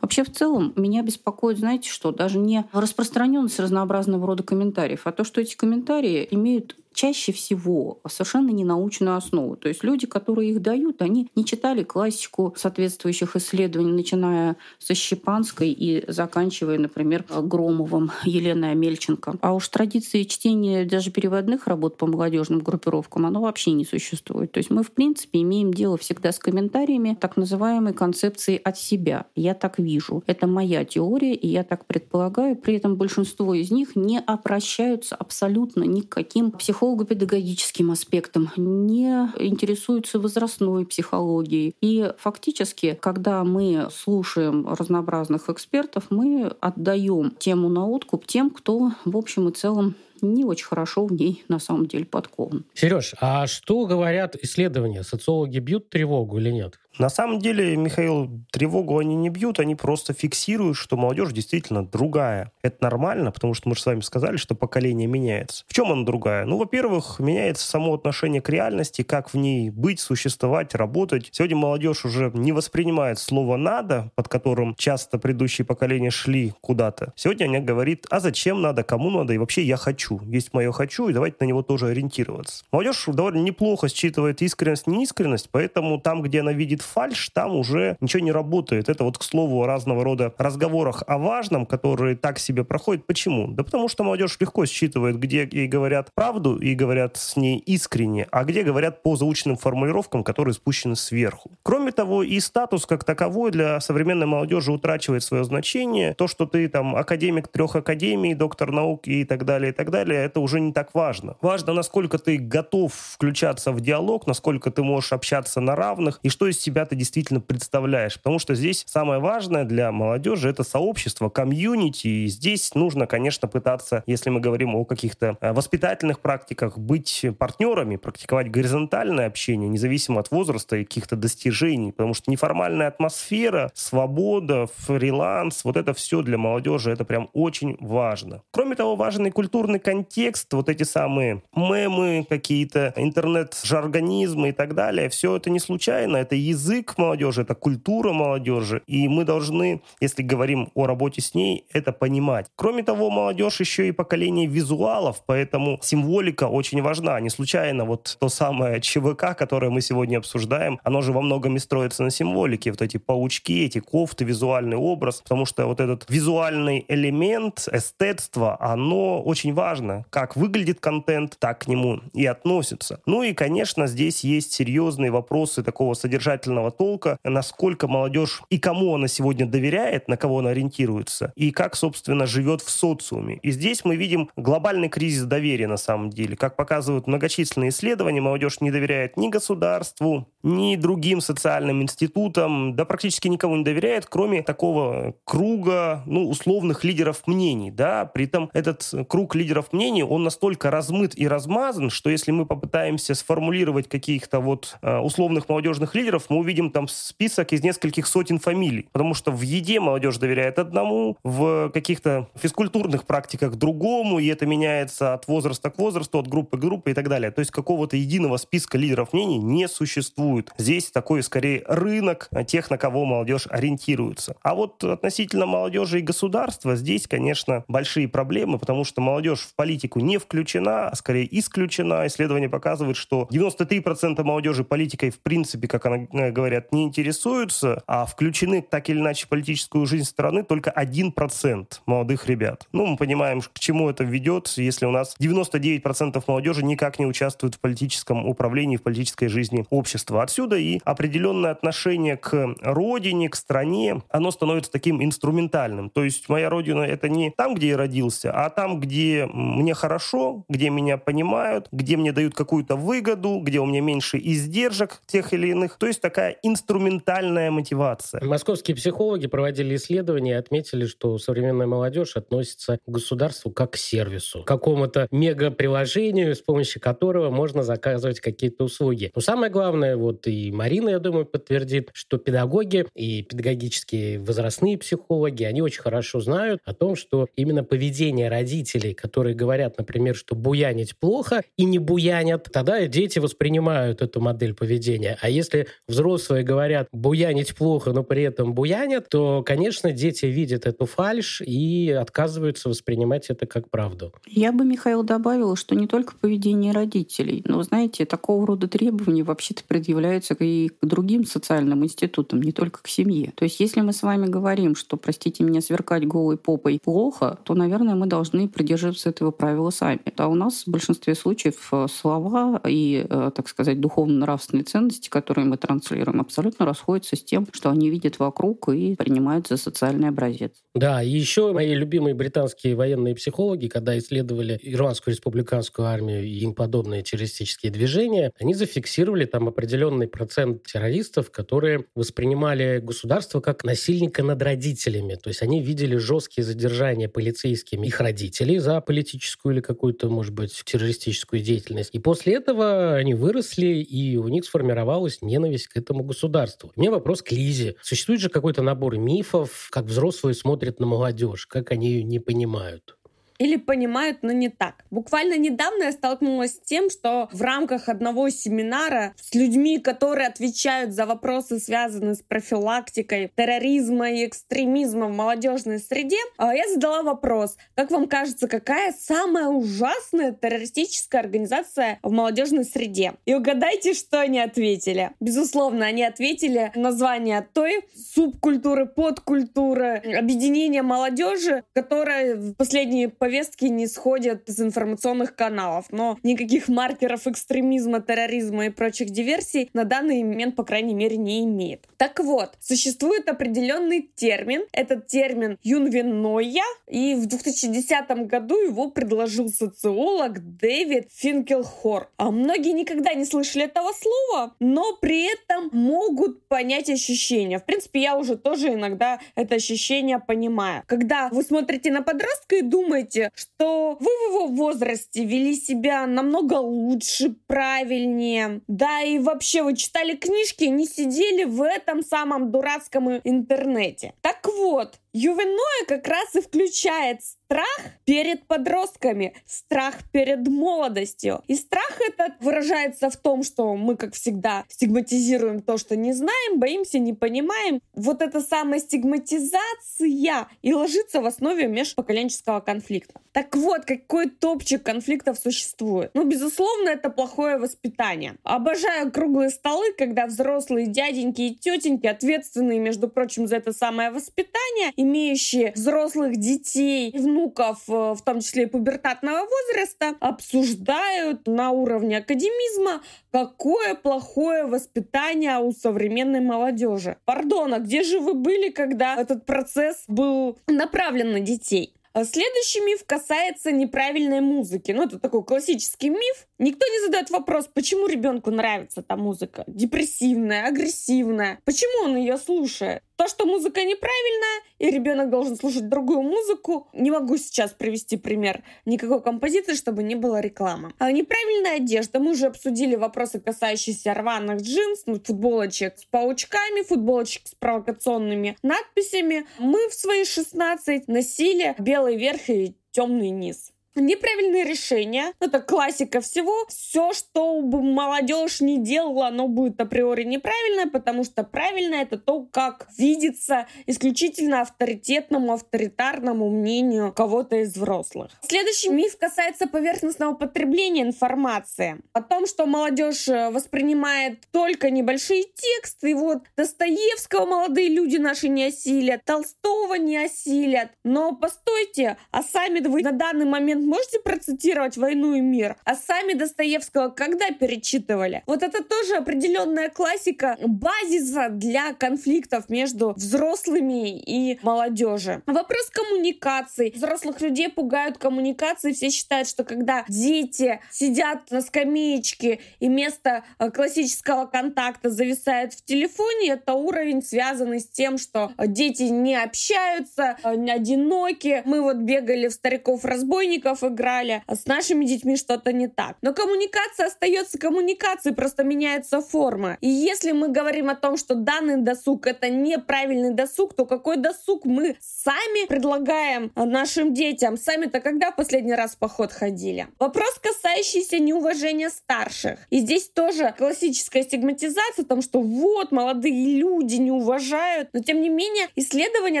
[0.00, 5.24] Вообще, в целом, меня беспокоит, знаете что, даже не распространенность разнообразного рода комментариев, а то,
[5.24, 9.56] что эти комментарии имеют чаще всего совершенно ненаучную основу.
[9.56, 15.70] То есть люди, которые их дают, они не читали классику соответствующих исследований, начиная со Щепанской
[15.70, 19.36] и заканчивая, например, Громовым, Еленой Амельченко.
[19.42, 24.52] А уж традиции чтения даже переводных работ по молодежным группировкам, оно вообще не существует.
[24.52, 29.26] То есть мы, в принципе, имеем дело всегда с комментариями так называемой концепции от себя.
[29.34, 30.24] Я так вижу.
[30.26, 32.56] Это моя теория, и я так предполагаю.
[32.56, 39.28] При этом большинство из них не обращаются абсолютно ни к каким психологическим психолого-педагогическим аспектом, не
[39.38, 41.74] интересуются возрастной психологией.
[41.80, 49.16] И фактически, когда мы слушаем разнообразных экспертов, мы отдаем тему на откуп тем, кто в
[49.16, 52.64] общем и целом не очень хорошо в ней на самом деле подкован.
[52.74, 55.02] Сереж, а что говорят исследования?
[55.02, 56.78] Социологи бьют тревогу или нет?
[56.98, 62.52] На самом деле, Михаил, тревогу они не бьют, они просто фиксируют, что молодежь действительно другая.
[62.62, 65.64] Это нормально, потому что мы же с вами сказали, что поколение меняется.
[65.68, 66.46] В чем она другая?
[66.46, 71.28] Ну, во-первых, меняется само отношение к реальности, как в ней быть, существовать, работать.
[71.32, 77.12] Сегодня молодежь уже не воспринимает слово «надо», под которым часто предыдущие поколения шли куда-то.
[77.14, 80.20] Сегодня она говорит, а зачем надо, кому надо, и вообще я хочу.
[80.24, 82.64] Есть мое «хочу», и давайте на него тоже ориентироваться.
[82.72, 88.22] Молодежь довольно неплохо считывает искренность, неискренность, поэтому там, где она видит фальш, там уже ничего
[88.22, 88.88] не работает.
[88.88, 93.06] Это вот, к слову, о разного рода разговорах о важном, которые так себе проходят.
[93.06, 93.48] Почему?
[93.48, 98.26] Да потому что молодежь легко считывает, где и говорят правду, и говорят с ней искренне,
[98.30, 101.50] а где говорят по заученным формулировкам, которые спущены сверху.
[101.62, 106.14] Кроме того, и статус как таковой для современной молодежи утрачивает свое значение.
[106.14, 110.24] То, что ты там академик трех академий, доктор наук и так далее, и так далее,
[110.24, 111.36] это уже не так важно.
[111.40, 116.46] Важно, насколько ты готов включаться в диалог, насколько ты можешь общаться на равных, и что
[116.46, 118.16] из себя себя ты действительно представляешь.
[118.16, 122.06] Потому что здесь самое важное для молодежи— это сообщество, комьюнити.
[122.06, 127.96] И здесь нужно, конечно, пытаться, если мы говорим о каких-то э, воспитательных практиках, быть партнерами,
[127.96, 131.92] практиковать горизонтальное общение, независимо от возраста и каких-то достижений.
[131.92, 138.42] Потому что неформальная атмосфера, свобода, фриланс, вот это все для молодежи, это прям очень важно.
[138.50, 145.08] Кроме того, важен и культурный контекст, вот эти самые мемы, какие-то интернет-жаргонизмы и так далее.
[145.08, 150.22] Все это не случайно, это язык язык молодежи, это культура молодежи, и мы должны, если
[150.22, 152.46] говорим о работе с ней, это понимать.
[152.56, 157.20] Кроме того, молодежь еще и поколение визуалов, поэтому символика очень важна.
[157.20, 161.60] Не случайно вот то самое ЧВК, которое мы сегодня обсуждаем, оно же во многом и
[161.60, 162.70] строится на символике.
[162.70, 169.22] Вот эти паучки, эти кофты, визуальный образ, потому что вот этот визуальный элемент, эстетство, оно
[169.22, 170.04] очень важно.
[170.10, 173.00] Как выглядит контент, так к нему и относится.
[173.06, 178.94] Ну и, конечно, здесь есть серьезные вопросы такого содержательного воспитательного толка, насколько молодежь и кому
[178.94, 183.38] она сегодня доверяет, на кого она ориентируется, и как, собственно, живет в социуме.
[183.42, 186.36] И здесь мы видим глобальный кризис доверия на самом деле.
[186.36, 193.28] Как показывают многочисленные исследования, молодежь не доверяет ни государству, ни другим социальным институтам, да практически
[193.28, 198.04] никому не доверяет, кроме такого круга, ну, условных лидеров мнений, да.
[198.04, 203.14] При этом этот круг лидеров мнений, он настолько размыт и размазан, что если мы попытаемся
[203.14, 208.88] сформулировать каких-то вот э, условных молодежных лидеров, мы увидим там список из нескольких сотен фамилий.
[208.92, 215.14] Потому что в еде молодежь доверяет одному, в каких-то физкультурных практиках другому, и это меняется
[215.14, 217.30] от возраста к возрасту, от группы к группе и так далее.
[217.30, 220.50] То есть какого-то единого списка лидеров мнений не существует.
[220.58, 224.36] Здесь такой скорее рынок тех, на кого молодежь ориентируется.
[224.42, 230.00] А вот относительно молодежи и государства здесь, конечно, большие проблемы, потому что молодежь в политику
[230.00, 232.06] не включена, а скорее исключена.
[232.06, 238.06] Исследования показывают, что 93% молодежи политикой в принципе, как она э, говорят, не интересуются, а
[238.06, 242.66] включены так или иначе в политическую жизнь страны только 1% молодых ребят.
[242.72, 247.56] Ну, мы понимаем, к чему это ведет, если у нас 99% молодежи никак не участвуют
[247.56, 250.22] в политическом управлении, в политической жизни общества.
[250.22, 255.90] Отсюда и определенное отношение к родине, к стране, оно становится таким инструментальным.
[255.90, 260.44] То есть моя родина— это не там, где я родился, а там, где мне хорошо,
[260.48, 265.48] где меня понимают, где мне дают какую-то выгоду, где у меня меньше издержек тех или
[265.48, 265.76] иных.
[265.78, 268.24] То есть такая инструментальная мотивация.
[268.24, 274.42] Московские психологи проводили исследования и отметили, что современная молодежь относится к государству как к сервису,
[274.42, 279.12] к какому-то мега-приложению, с помощью которого можно заказывать какие-то услуги.
[279.14, 285.44] Но самое главное, вот и Марина, я думаю, подтвердит, что педагоги и педагогические возрастные психологи,
[285.44, 290.96] они очень хорошо знают о том, что именно поведение родителей, которые говорят, например, что буянить
[290.96, 295.18] плохо и не буянят, тогда дети воспринимают эту модель поведения.
[295.20, 300.86] А если взрослые говорят буянить плохо, но при этом буянят, то, конечно, дети видят эту
[300.86, 304.12] фальш и отказываются воспринимать это как правду.
[304.26, 309.62] Я бы, Михаил, добавила, что не только поведение родителей, но, знаете, такого рода требования вообще-то
[309.66, 313.32] предъявляются и к другим социальным институтам, не только к семье.
[313.34, 317.54] То есть если мы с вами говорим, что, простите меня, сверкать голой попой плохо, то,
[317.54, 320.00] наверное, мы должны придерживаться этого правила сами.
[320.16, 325.46] А у нас в большинстве случаев э, слова и, э, так сказать, духовно-нравственные ценности, которые
[325.46, 330.52] мы транслируем, абсолютно расходятся с тем, что они видят вокруг и принимают за социальный образец.
[330.74, 336.54] Да, и еще мои любимые британские военные психологи, когда исследовали Иранскую республиканскую армию и им
[336.54, 344.42] подобные террористические движения, они зафиксировали там определенный процент террористов, которые воспринимали государство как насильника над
[344.42, 345.14] родителями.
[345.14, 350.62] То есть они видели жесткие задержания полицейскими их родителей за политическую или какую-то, может быть,
[350.64, 351.90] террористическую деятельность.
[351.92, 356.72] И после этого они выросли, и у них сформировалась ненависть к этому государству.
[356.74, 357.76] У меня вопрос к Лизе.
[357.80, 362.96] Существует же какой-то набор мифов, как взрослые смотрят на молодежь, как они ее не понимают?
[363.38, 364.84] Или понимают, но не так.
[364.90, 370.92] Буквально недавно я столкнулась с тем, что в рамках одного семинара с людьми, которые отвечают
[370.92, 377.56] за вопросы, связанные с профилактикой терроризма и экстремизма в молодежной среде, а, я задала вопрос,
[377.74, 383.14] как вам кажется, какая самая ужасная террористическая организация в молодежной среде?
[383.24, 385.10] И угадайте, что они ответили.
[385.20, 394.48] Безусловно, они ответили название той субкультуры, подкультуры, объединения молодежи, которая в последние повестки не сходят
[394.48, 400.62] из информационных каналов, но никаких маркеров экстремизма, терроризма и прочих диверсий на данный момент, по
[400.62, 401.88] крайней мере, не имеет.
[401.96, 404.62] Так вот, существует определенный термин.
[404.70, 412.08] Этот термин юнвиноя, и в 2010 году его предложил социолог Дэвид Финкелхор.
[412.18, 417.58] А многие никогда не слышали этого слова, но при этом могут понять ощущения.
[417.58, 420.84] В принципе, я уже тоже иногда это ощущение понимаю.
[420.86, 426.06] Когда вы смотрите на подростка и думаете, думаете, что вы в его возрасте вели себя
[426.06, 433.20] намного лучше, правильнее, да и вообще вы читали книжки, не сидели в этом самом дурацком
[433.24, 434.14] интернете.
[434.20, 441.42] Так вот, Ювеноя как раз и включает страх перед подростками, страх перед молодостью.
[441.46, 446.58] И страх этот выражается в том, что мы, как всегда, стигматизируем то, что не знаем,
[446.58, 447.80] боимся, не понимаем.
[447.94, 453.20] Вот эта самая стигматизация и ложится в основе межпоколенческого конфликта.
[453.32, 456.10] Так вот, какой топчик конфликтов существует?
[456.14, 458.36] Ну, безусловно, это плохое воспитание.
[458.42, 464.92] Обожаю круглые столы, когда взрослые дяденьки и тетеньки, ответственные, между прочим, за это самое воспитание,
[465.06, 473.02] имеющие взрослых детей, внуков, э, в том числе и пубертатного возраста, обсуждают на уровне академизма,
[473.30, 477.16] какое плохое воспитание у современной молодежи.
[477.24, 481.96] Пардон, а где же вы были, когда этот процесс был направлен на детей?
[482.16, 484.90] А следующий миф касается неправильной музыки.
[484.90, 486.48] Ну, это такой классический миф.
[486.58, 489.64] Никто не задает вопрос, почему ребенку нравится эта музыка.
[489.66, 491.60] Депрессивная, агрессивная.
[491.66, 493.02] Почему он ее слушает?
[493.16, 496.88] То, что музыка неправильная, и ребенок должен слушать другую музыку.
[496.92, 500.92] Не могу сейчас привести пример никакой композиции, чтобы не было рекламы.
[500.98, 502.20] А неправильная одежда.
[502.20, 509.46] Мы уже обсудили вопросы, касающиеся рваных джинс, ну, футболочек с паучками, футболочек с провокационными надписями.
[509.58, 513.72] Мы в свои 16 носили белый верх и темный низ.
[513.96, 515.32] Неправильные решения.
[515.40, 516.66] Это классика всего.
[516.68, 522.46] Все, что бы молодежь не делала, оно будет априори неправильное, потому что правильное это то,
[522.52, 528.32] как видится исключительно авторитетному, авторитарному мнению кого-то из взрослых.
[528.42, 531.98] Следующий миф касается поверхностного потребления информации.
[532.12, 536.10] О том, что молодежь э, воспринимает только небольшие тексты.
[536.10, 540.90] И вот Достоевского молодые люди наши не осилят, Толстого не осилят.
[541.02, 545.76] Но постойте, а сами вы на данный момент можете процитировать «Войну и мир»?
[545.84, 548.42] А сами Достоевского когда перечитывали?
[548.46, 555.42] Вот это тоже определенная классика базиса для конфликтов между взрослыми и молодежи.
[555.46, 556.92] Вопрос коммуникаций.
[556.94, 558.92] Взрослых людей пугают коммуникации.
[558.92, 565.84] Все считают, что когда дети сидят на скамеечке и вместо э, классического контакта зависают в
[565.84, 571.62] телефоне, это уровень, связанный с тем, что дети не общаются, э, не одиноки.
[571.64, 576.16] Мы вот бегали в стариков-разбойников, играли, а с нашими детьми что-то не так.
[576.22, 579.76] Но коммуникация остается коммуникацией, просто меняется форма.
[579.80, 584.64] И если мы говорим о том, что данный досуг— это неправильный досуг, то какой досуг
[584.64, 587.56] мы сами предлагаем нашим детям?
[587.56, 589.88] Сами-то когда в последний раз в поход ходили?
[589.98, 592.58] Вопрос, касающийся неуважения старших.
[592.70, 597.88] И здесь тоже классическая стигматизация о том, что вот, молодые люди не уважают.
[597.92, 599.40] Но, тем не менее, исследования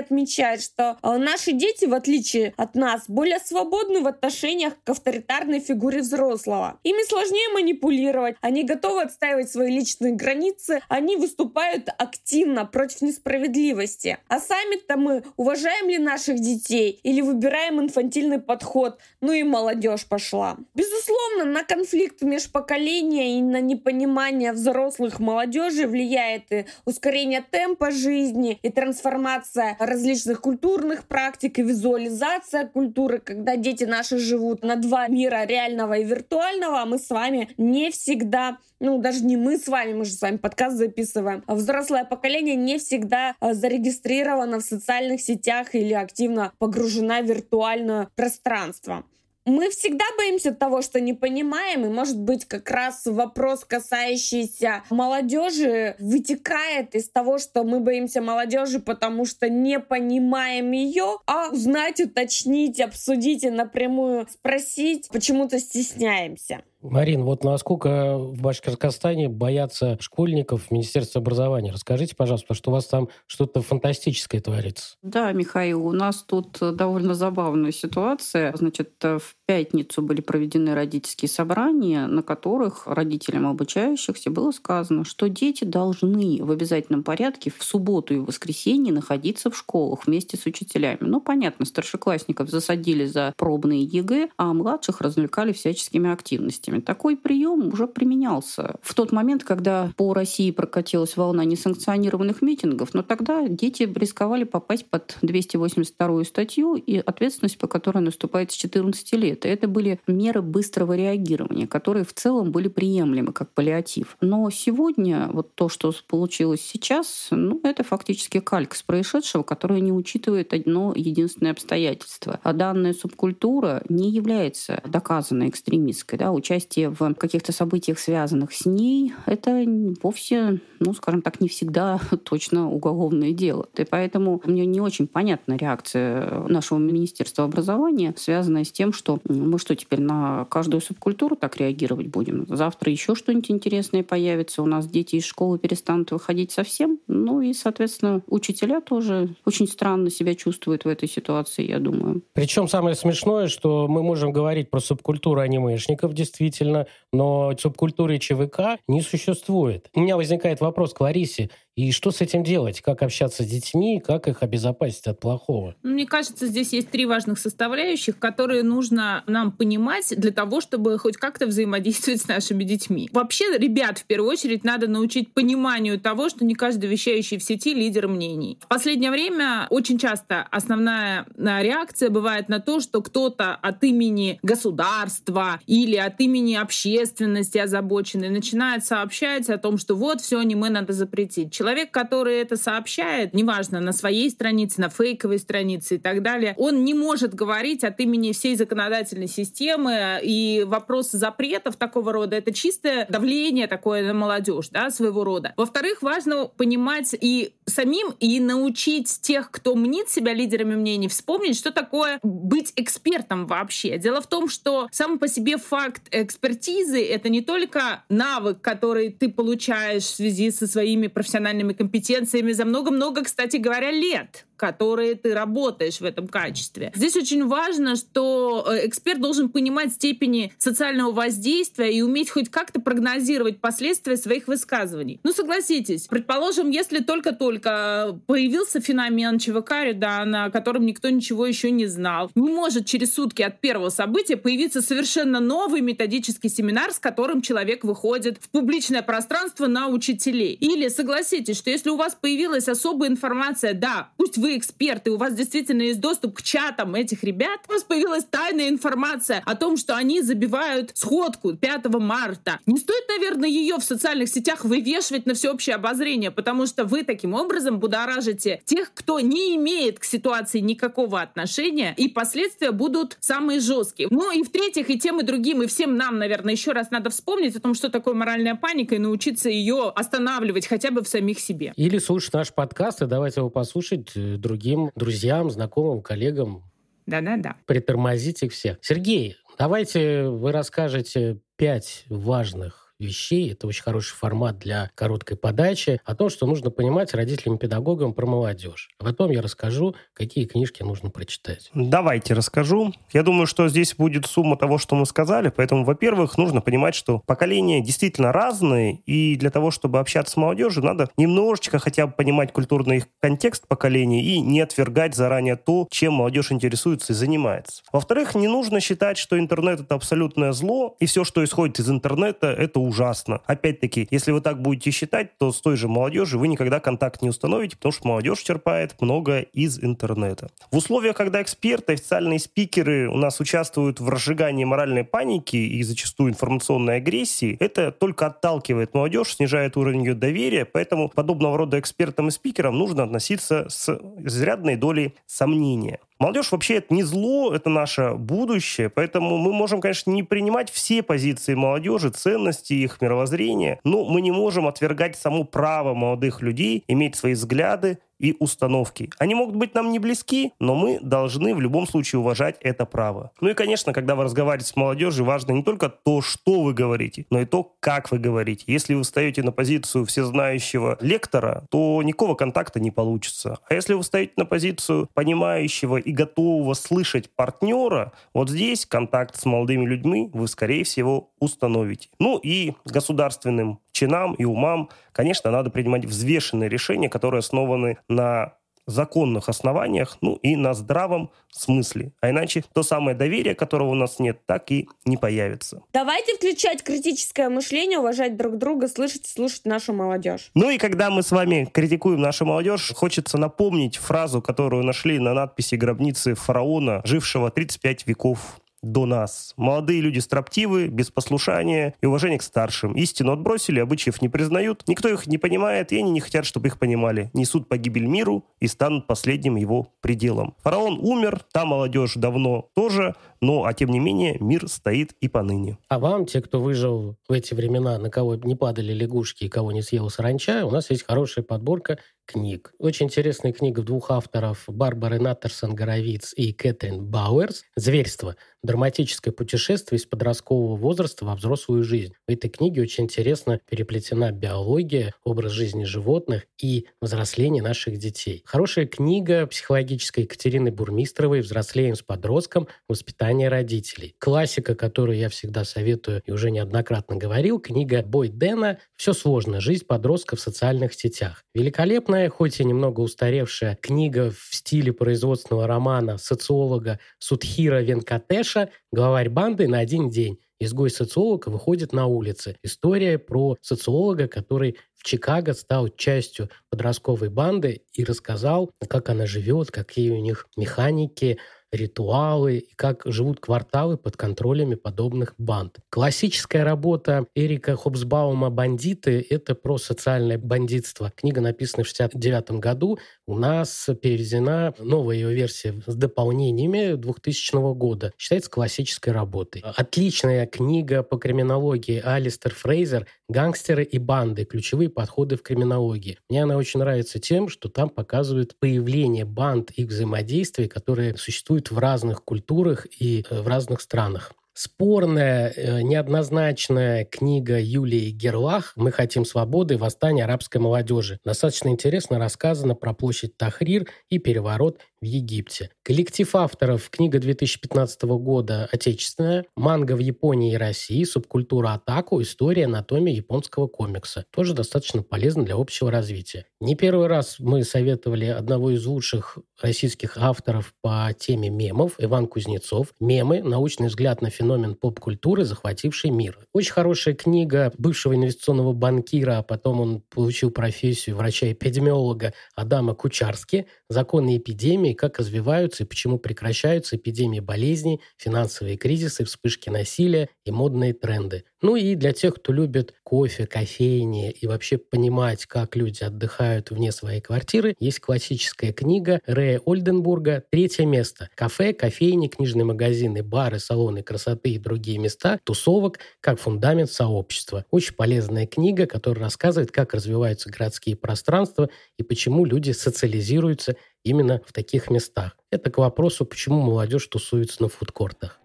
[0.00, 5.60] отмечают, что э, наши дети, в отличие от нас, более свободны в отношениях к авторитарной
[5.60, 6.78] фигуре взрослого.
[6.82, 14.18] Ими сложнее манипулировать, они готовы отстаивать свои личные границы, они выступают активно против несправедливости.
[14.28, 20.56] А сами-то мы уважаем ли наших детей или выбираем инфантильный подход, ну и молодежь пошла.
[20.74, 28.70] Безусловно, на конфликт межпоколения и на непонимание взрослых молодежи влияет и ускорение темпа жизни, и
[28.70, 35.94] трансформация различных культурных практик, и визуализация культуры, когда дети наши живут на два мира реального
[35.94, 40.04] и виртуального, а мы с вами не всегда ну, даже не мы с вами, мы
[40.04, 45.74] же с вами подкаст записываем, а взрослое поколение не всегда а, зарегистрировано в социальных сетях
[45.74, 49.04] или активно погружена в виртуальное пространство
[49.46, 55.94] мы всегда боимся того, что не понимаем, и, может быть, как раз вопрос, касающийся молодежи,
[56.00, 62.80] вытекает из того, что мы боимся молодежи, потому что не понимаем ее, а узнать, уточнить,
[62.80, 66.62] обсудить и напрямую спросить почему-то стесняемся.
[66.90, 71.72] Марин, вот насколько в Башкортостане боятся школьников Министерства образования?
[71.72, 74.96] Расскажите, пожалуйста, что у вас там что-то фантастическое творится.
[75.02, 78.54] Да, Михаил, у нас тут довольно забавная ситуация.
[78.56, 85.64] Значит, в пятницу были проведены родительские собрания, на которых родителям обучающихся было сказано, что дети
[85.64, 90.98] должны в обязательном порядке в субботу и воскресенье находиться в школах вместе с учителями.
[91.00, 96.80] Ну, понятно, старшеклассников засадили за пробные ЕГЭ, а младших развлекали всяческими активностями возможностями.
[96.80, 103.02] Такой прием уже применялся в тот момент, когда по России прокатилась волна несанкционированных митингов, но
[103.02, 109.44] тогда дети рисковали попасть под 282 статью и ответственность, по которой наступает с 14 лет.
[109.44, 114.16] И это были меры быстрого реагирования, которые в целом были приемлемы как паллиатив.
[114.20, 119.92] Но сегодня вот то, что получилось сейчас, ну, это фактически кальк с происшедшего, которое не
[119.92, 122.40] учитывает одно единственное обстоятельство.
[122.42, 126.18] А данная субкультура не является доказанной экстремистской.
[126.18, 126.32] Да?
[126.32, 129.64] Участие участие в каких-то событиях, связанных с ней, это
[130.02, 133.66] вовсе, ну, скажем так, не всегда точно уголовное дело.
[133.76, 139.58] И поэтому мне не очень понятна реакция нашего Министерства образования, связанная с тем, что мы
[139.58, 142.46] что, теперь на каждую субкультуру так реагировать будем?
[142.48, 146.98] Завтра еще что-нибудь интересное появится, у нас дети из школы перестанут выходить совсем.
[147.06, 152.22] Ну и, соответственно, учителя тоже очень странно себя чувствуют в этой ситуации, я думаю.
[152.32, 158.78] Причем самое смешное, что мы можем говорить про субкультуру анимешников, действительно, действительно, но субкультуры ЧВК
[158.88, 159.88] не существует.
[159.94, 161.50] У меня возникает вопрос к Ларисе.
[161.76, 162.80] И что с этим делать?
[162.80, 164.00] Как общаться с детьми?
[164.00, 165.74] Как их обезопасить от плохого?
[165.82, 170.96] Ну, мне кажется, здесь есть три важных составляющих, которые нужно нам понимать для того, чтобы
[170.98, 173.10] хоть как-то взаимодействовать с нашими детьми.
[173.12, 177.74] Вообще, ребят, в первую очередь, надо научить пониманию того, что не каждый вещающий в сети
[177.74, 178.58] лидер мнений.
[178.62, 185.60] В последнее время очень часто основная реакция бывает на то, что кто-то от имени государства
[185.66, 191.52] или от имени общественности озабоченной начинает сообщать о том, что вот все аниме надо запретить.
[191.66, 196.84] Человек, который это сообщает, неважно, на своей странице, на фейковой странице и так далее, он
[196.84, 203.08] не может говорить от имени всей законодательной системы, и вопрос запретов такого рода— это чистое
[203.10, 205.54] давление такое на молодежь, да, своего рода.
[205.56, 211.72] Во-вторых, важно понимать и самим, и научить тех, кто мнит себя лидерами мнений, вспомнить, что
[211.72, 213.98] такое быть экспертом вообще.
[213.98, 219.28] Дело в том, что сам по себе факт экспертизы— это не только навык, который ты
[219.28, 226.00] получаешь в связи со своими профессиональными компетенциями за много-много, кстати говоря, лет которые ты работаешь
[226.00, 226.92] в этом качестве.
[226.94, 232.80] Здесь очень важно, что э, эксперт должен понимать степени социального воздействия и уметь хоть как-то
[232.80, 235.20] прогнозировать последствия своих высказываний.
[235.22, 241.86] Ну, согласитесь, предположим, если только-только появился феномен ЧВК Редана, о котором никто ничего еще не
[241.86, 247.42] знал, не может через сутки от первого события появиться совершенно новый методический семинар, с которым
[247.42, 250.54] человек выходит в публичное пространство на учителей.
[250.54, 255.16] Или согласитесь, что если у вас появилась особая информация, да, пусть вы вы эксперты, у
[255.16, 259.76] вас действительно есть доступ к чатам этих ребят, у вас появилась тайная информация о том,
[259.76, 262.60] что они забивают сходку 5 марта.
[262.64, 267.34] Не стоит, наверное, ее в социальных сетях вывешивать на всеобщее обозрение, потому что вы таким
[267.34, 274.06] образом будоражите тех, кто не имеет к ситуации никакого отношения, и последствия будут самые жесткие.
[274.12, 277.56] Ну и в-третьих, и тем, и другим, и всем нам, наверное, еще раз надо вспомнить
[277.56, 281.72] о том, что такое моральная паника, и научиться ее останавливать хотя бы в самих себе.
[281.74, 286.64] Или слушать наш подкаст, и давайте его послушать э, другим друзьям, знакомым, коллегам.
[287.06, 287.56] Да-да-да.
[287.66, 288.78] Притормозить их всех.
[288.80, 293.52] Сергей, давайте вы расскажете пять важных вещей.
[293.52, 296.00] Это очень хороший формат для короткой подачи.
[296.04, 298.90] О том, что нужно понимать родителям и педагогам про молодежь.
[298.98, 301.70] А потом я расскажу, какие книжки нужно прочитать.
[301.74, 302.92] Давайте расскажу.
[303.12, 305.52] Я думаю, что здесь будет сумма того, что мы сказали.
[305.54, 309.00] Поэтому, во-первых, нужно понимать, что поколения действительно разные.
[309.06, 314.22] И для того, чтобы общаться с молодежью, надо немножечко хотя бы понимать культурный контекст поколений
[314.22, 317.82] и не отвергать заранее то, чем молодежь интересуется и занимается.
[317.92, 322.48] Во-вторых, не нужно считать, что интернет— это абсолютное зло, и все, что исходит из интернета,
[322.48, 323.40] это ужасно.
[323.46, 327.28] Опять-таки, если вы так будете считать, то с той же молодежью вы никогда контакт не
[327.28, 330.50] установите, потому что молодежь черпает много из интернета.
[330.70, 336.30] В условиях, когда эксперты, официальные спикеры у нас участвуют в разжигании моральной паники и зачастую
[336.30, 342.30] информационной агрессии, это только отталкивает молодежь, снижает уровень ее доверия, поэтому подобного рода экспертам и
[342.30, 346.00] спикерам нужно относиться с изрядной долей сомнения.
[346.18, 351.02] Молодежь вообще это не зло, это наше будущее, поэтому мы можем, конечно, не принимать все
[351.02, 357.16] позиции молодежи, ценности их мировоззрения, но мы не можем отвергать само право молодых людей иметь
[357.16, 359.10] свои взгляды, и установки.
[359.18, 363.32] Они могут быть нам не близки, но мы должны в любом случае уважать это право.
[363.40, 367.26] Ну и, конечно, когда вы разговариваете с молодежью, важно не только то, что вы говорите,
[367.30, 368.64] но и то, как вы говорите.
[368.66, 373.58] Если вы встаете на позицию всезнающего лектора, то никакого контакта не получится.
[373.68, 379.44] А если вы встаете на позицию понимающего и готового слышать партнера, вот здесь контакт с
[379.44, 382.08] молодыми людьми вы, скорее всего, установите.
[382.18, 388.52] Ну и государственным чинам и умам, конечно, надо принимать взвешенные решения, которые основаны на
[388.86, 392.12] законных основаниях, ну и на здравом смысле.
[392.20, 395.82] А иначе то самое доверие, которого у нас нет, так и не появится.
[395.92, 400.50] Давайте включать критическое мышление, уважать друг друга, слышать и слушать нашу молодежь.
[400.54, 405.34] Ну и когда мы с вами критикуем нашу молодежь, хочется напомнить фразу, которую нашли на
[405.34, 409.54] надписи гробницы фараона, жившего 35 веков до нас.
[409.56, 412.94] Молодые люди строптивы, без послушания и уважения к старшим.
[412.94, 416.78] Истину отбросили, обычаев не признают, никто их не понимает, и они не хотят, чтобы их
[416.78, 417.30] понимали.
[417.34, 420.54] Несут погибель миру и станут последним его пределом.
[420.62, 425.78] Фараон умер, та молодежь давно тоже, но, а тем не менее, мир стоит и поныне.
[425.88, 429.72] А вам, те, кто выжил в эти времена, на кого не падали лягушки и кого
[429.72, 432.72] не съел саранча, у нас есть хорошая подборка книг.
[432.78, 438.36] Очень интересная книга двух авторов Барбары Наттерсон-Горовиц и Кэтрин Бауэрс «Зверство.
[438.62, 442.14] Драматическое путешествие из подросткового возраста во взрослую жизнь».
[442.26, 448.42] В этой книге очень интересно переплетена биология, образ жизни животных и взросление наших детей.
[448.44, 452.66] Хорошая книга психологической Екатерины Бурмистровой «Взрослеем с подростком.
[452.88, 454.16] Воспитание родителей».
[454.18, 459.60] Классика, которую я всегда советую и уже неоднократно говорил, книга Бой Дэна «Все сложно.
[459.60, 461.44] Жизнь подростка в социальных сетях».
[461.54, 469.28] Великолепно популярная, хоть и немного устаревшая книга в стиле производственного романа социолога Судхира Венкатеша «Главарь
[469.28, 470.38] банды на один день».
[470.58, 472.56] Изгой-социолог выходит на улицы.
[472.62, 479.70] История про социолога, который в Чикаго стал частью подростковой банды и рассказал, как она живет,
[479.70, 481.38] какие у них механики,
[481.72, 485.78] ритуалы и как живут кварталы под контролями подобных банд.
[485.90, 491.12] Классическая работа Эрика Хобсбаума «Бандиты»— это про социальное бандитство.
[491.14, 492.98] Книга написана в 69 году.
[493.26, 498.12] У нас переведена новая ее версия с дополнениями 2000 года.
[498.16, 499.62] Считается классической работой.
[499.76, 504.44] Отличная книга по криминологии Алистер Фрейзер «Гангстеры и банды.
[504.44, 506.18] Ключевые подходы в криминологии».
[506.28, 511.78] Мне она очень нравится тем, что там показывают появление банд, их взаимодействия, которые существуют в
[511.78, 514.32] разных культурах и э, в разных странах.
[514.58, 519.76] Спорная, э, неоднозначная книга Юлии Герлах «Мы хотим свободы.
[519.76, 521.20] Восстание арабской молодежи».
[521.26, 525.70] Достаточно интересно рассказано про площадь Тахрир и переворот в Египте.
[525.82, 526.88] Коллектив авторов.
[526.88, 529.44] Книга 2015 года «Отечественная».
[529.56, 531.04] Манга в Японии и России.
[531.04, 532.22] Субкультура атаку.
[532.22, 534.24] История анатомии японского комикса.
[534.30, 536.46] Тоже достаточно полезно для общего развития.
[536.60, 542.94] Не первый раз мы советовали одного из лучших российских авторов по теме мемов, Иван Кузнецов.
[543.00, 543.42] «Мемы.
[543.42, 546.38] Научный взгляд на феномен поп-культуры, захвативший мир».
[546.52, 554.36] Очень хорошая книга бывшего инвестиционного банкира, а потом он получил профессию врача-эпидемиолога Адама Кучарски «Законы
[554.38, 554.92] эпидемии.
[554.92, 561.44] Как развиваются и почему прекращаются эпидемии болезней, финансовые кризисы, вспышки насилия и модные тренды».
[561.62, 566.92] Ну и для тех, кто любит кофе, кофейни и вообще понимать, как люди отдыхают вне
[566.92, 571.30] своей квартиры, есть классическая книга Рэя Ольденбурга «Третье место».
[571.34, 577.64] Кафе, кофейни, книжные магазины, бары, салоны красоты и другие места, тусовок как фундамент сообщества.
[577.70, 584.52] Очень полезная книга, которая рассказывает, как развиваются городские пространства и почему люди социализируются именно в
[584.52, 585.36] таких местах.
[585.50, 588.40] Это к вопросу, почему молодежь тусуется на фудкортах.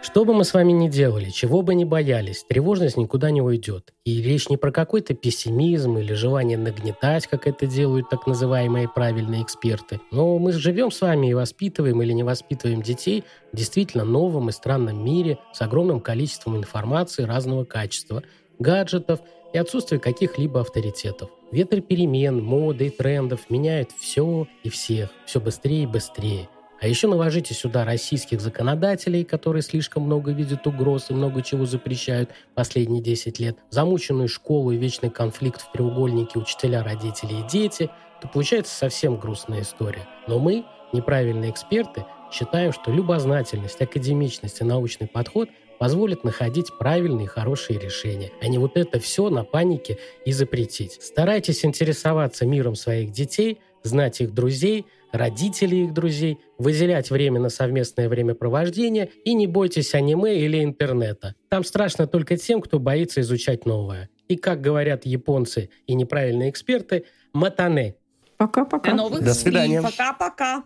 [0.00, 3.92] Что бы мы с вами ни делали, чего бы ни боялись, тревожность никуда не уйдет.
[4.04, 9.42] И речь не про какой-то пессимизм или желание нагнетать, как это делают так называемые правильные
[9.42, 10.00] эксперты.
[10.12, 14.52] Но мы живем с вами и воспитываем или не воспитываем детей в действительно новом и
[14.52, 18.22] странном мире с огромным количеством информации разного качества,
[18.60, 19.18] гаджетов
[19.52, 21.30] и отсутствие каких-либо авторитетов.
[21.50, 26.48] Ветер перемен, моды и трендов меняет все и всех, все быстрее и быстрее–
[26.80, 32.30] а еще наложите сюда российских законодателей, которые слишком много видят угроз и много чего запрещают
[32.54, 38.28] последние 10 лет, замученную школу и вечный конфликт в треугольнике учителя, родители и дети, то
[38.28, 40.06] получается совсем грустная история.
[40.28, 45.48] Но мы, неправильные эксперты, считаем, что любознательность, академичность и научный подход
[45.78, 50.98] позволят находить правильные и хорошие решения, а не вот это все на панике и запретить.
[51.00, 58.08] Старайтесь интересоваться миром своих детей, знать их друзей– родителей их друзей, выделять время на совместное
[58.08, 61.34] времяпровождение и не бойтесь аниме или интернета.
[61.48, 64.08] Там страшно только тем, кто боится изучать новое.
[64.28, 67.96] И как говорят японцы и неправильные эксперты, матане.
[68.36, 68.90] Пока-пока.
[68.90, 69.82] До новых До свидания.
[69.82, 70.64] Пока-пока.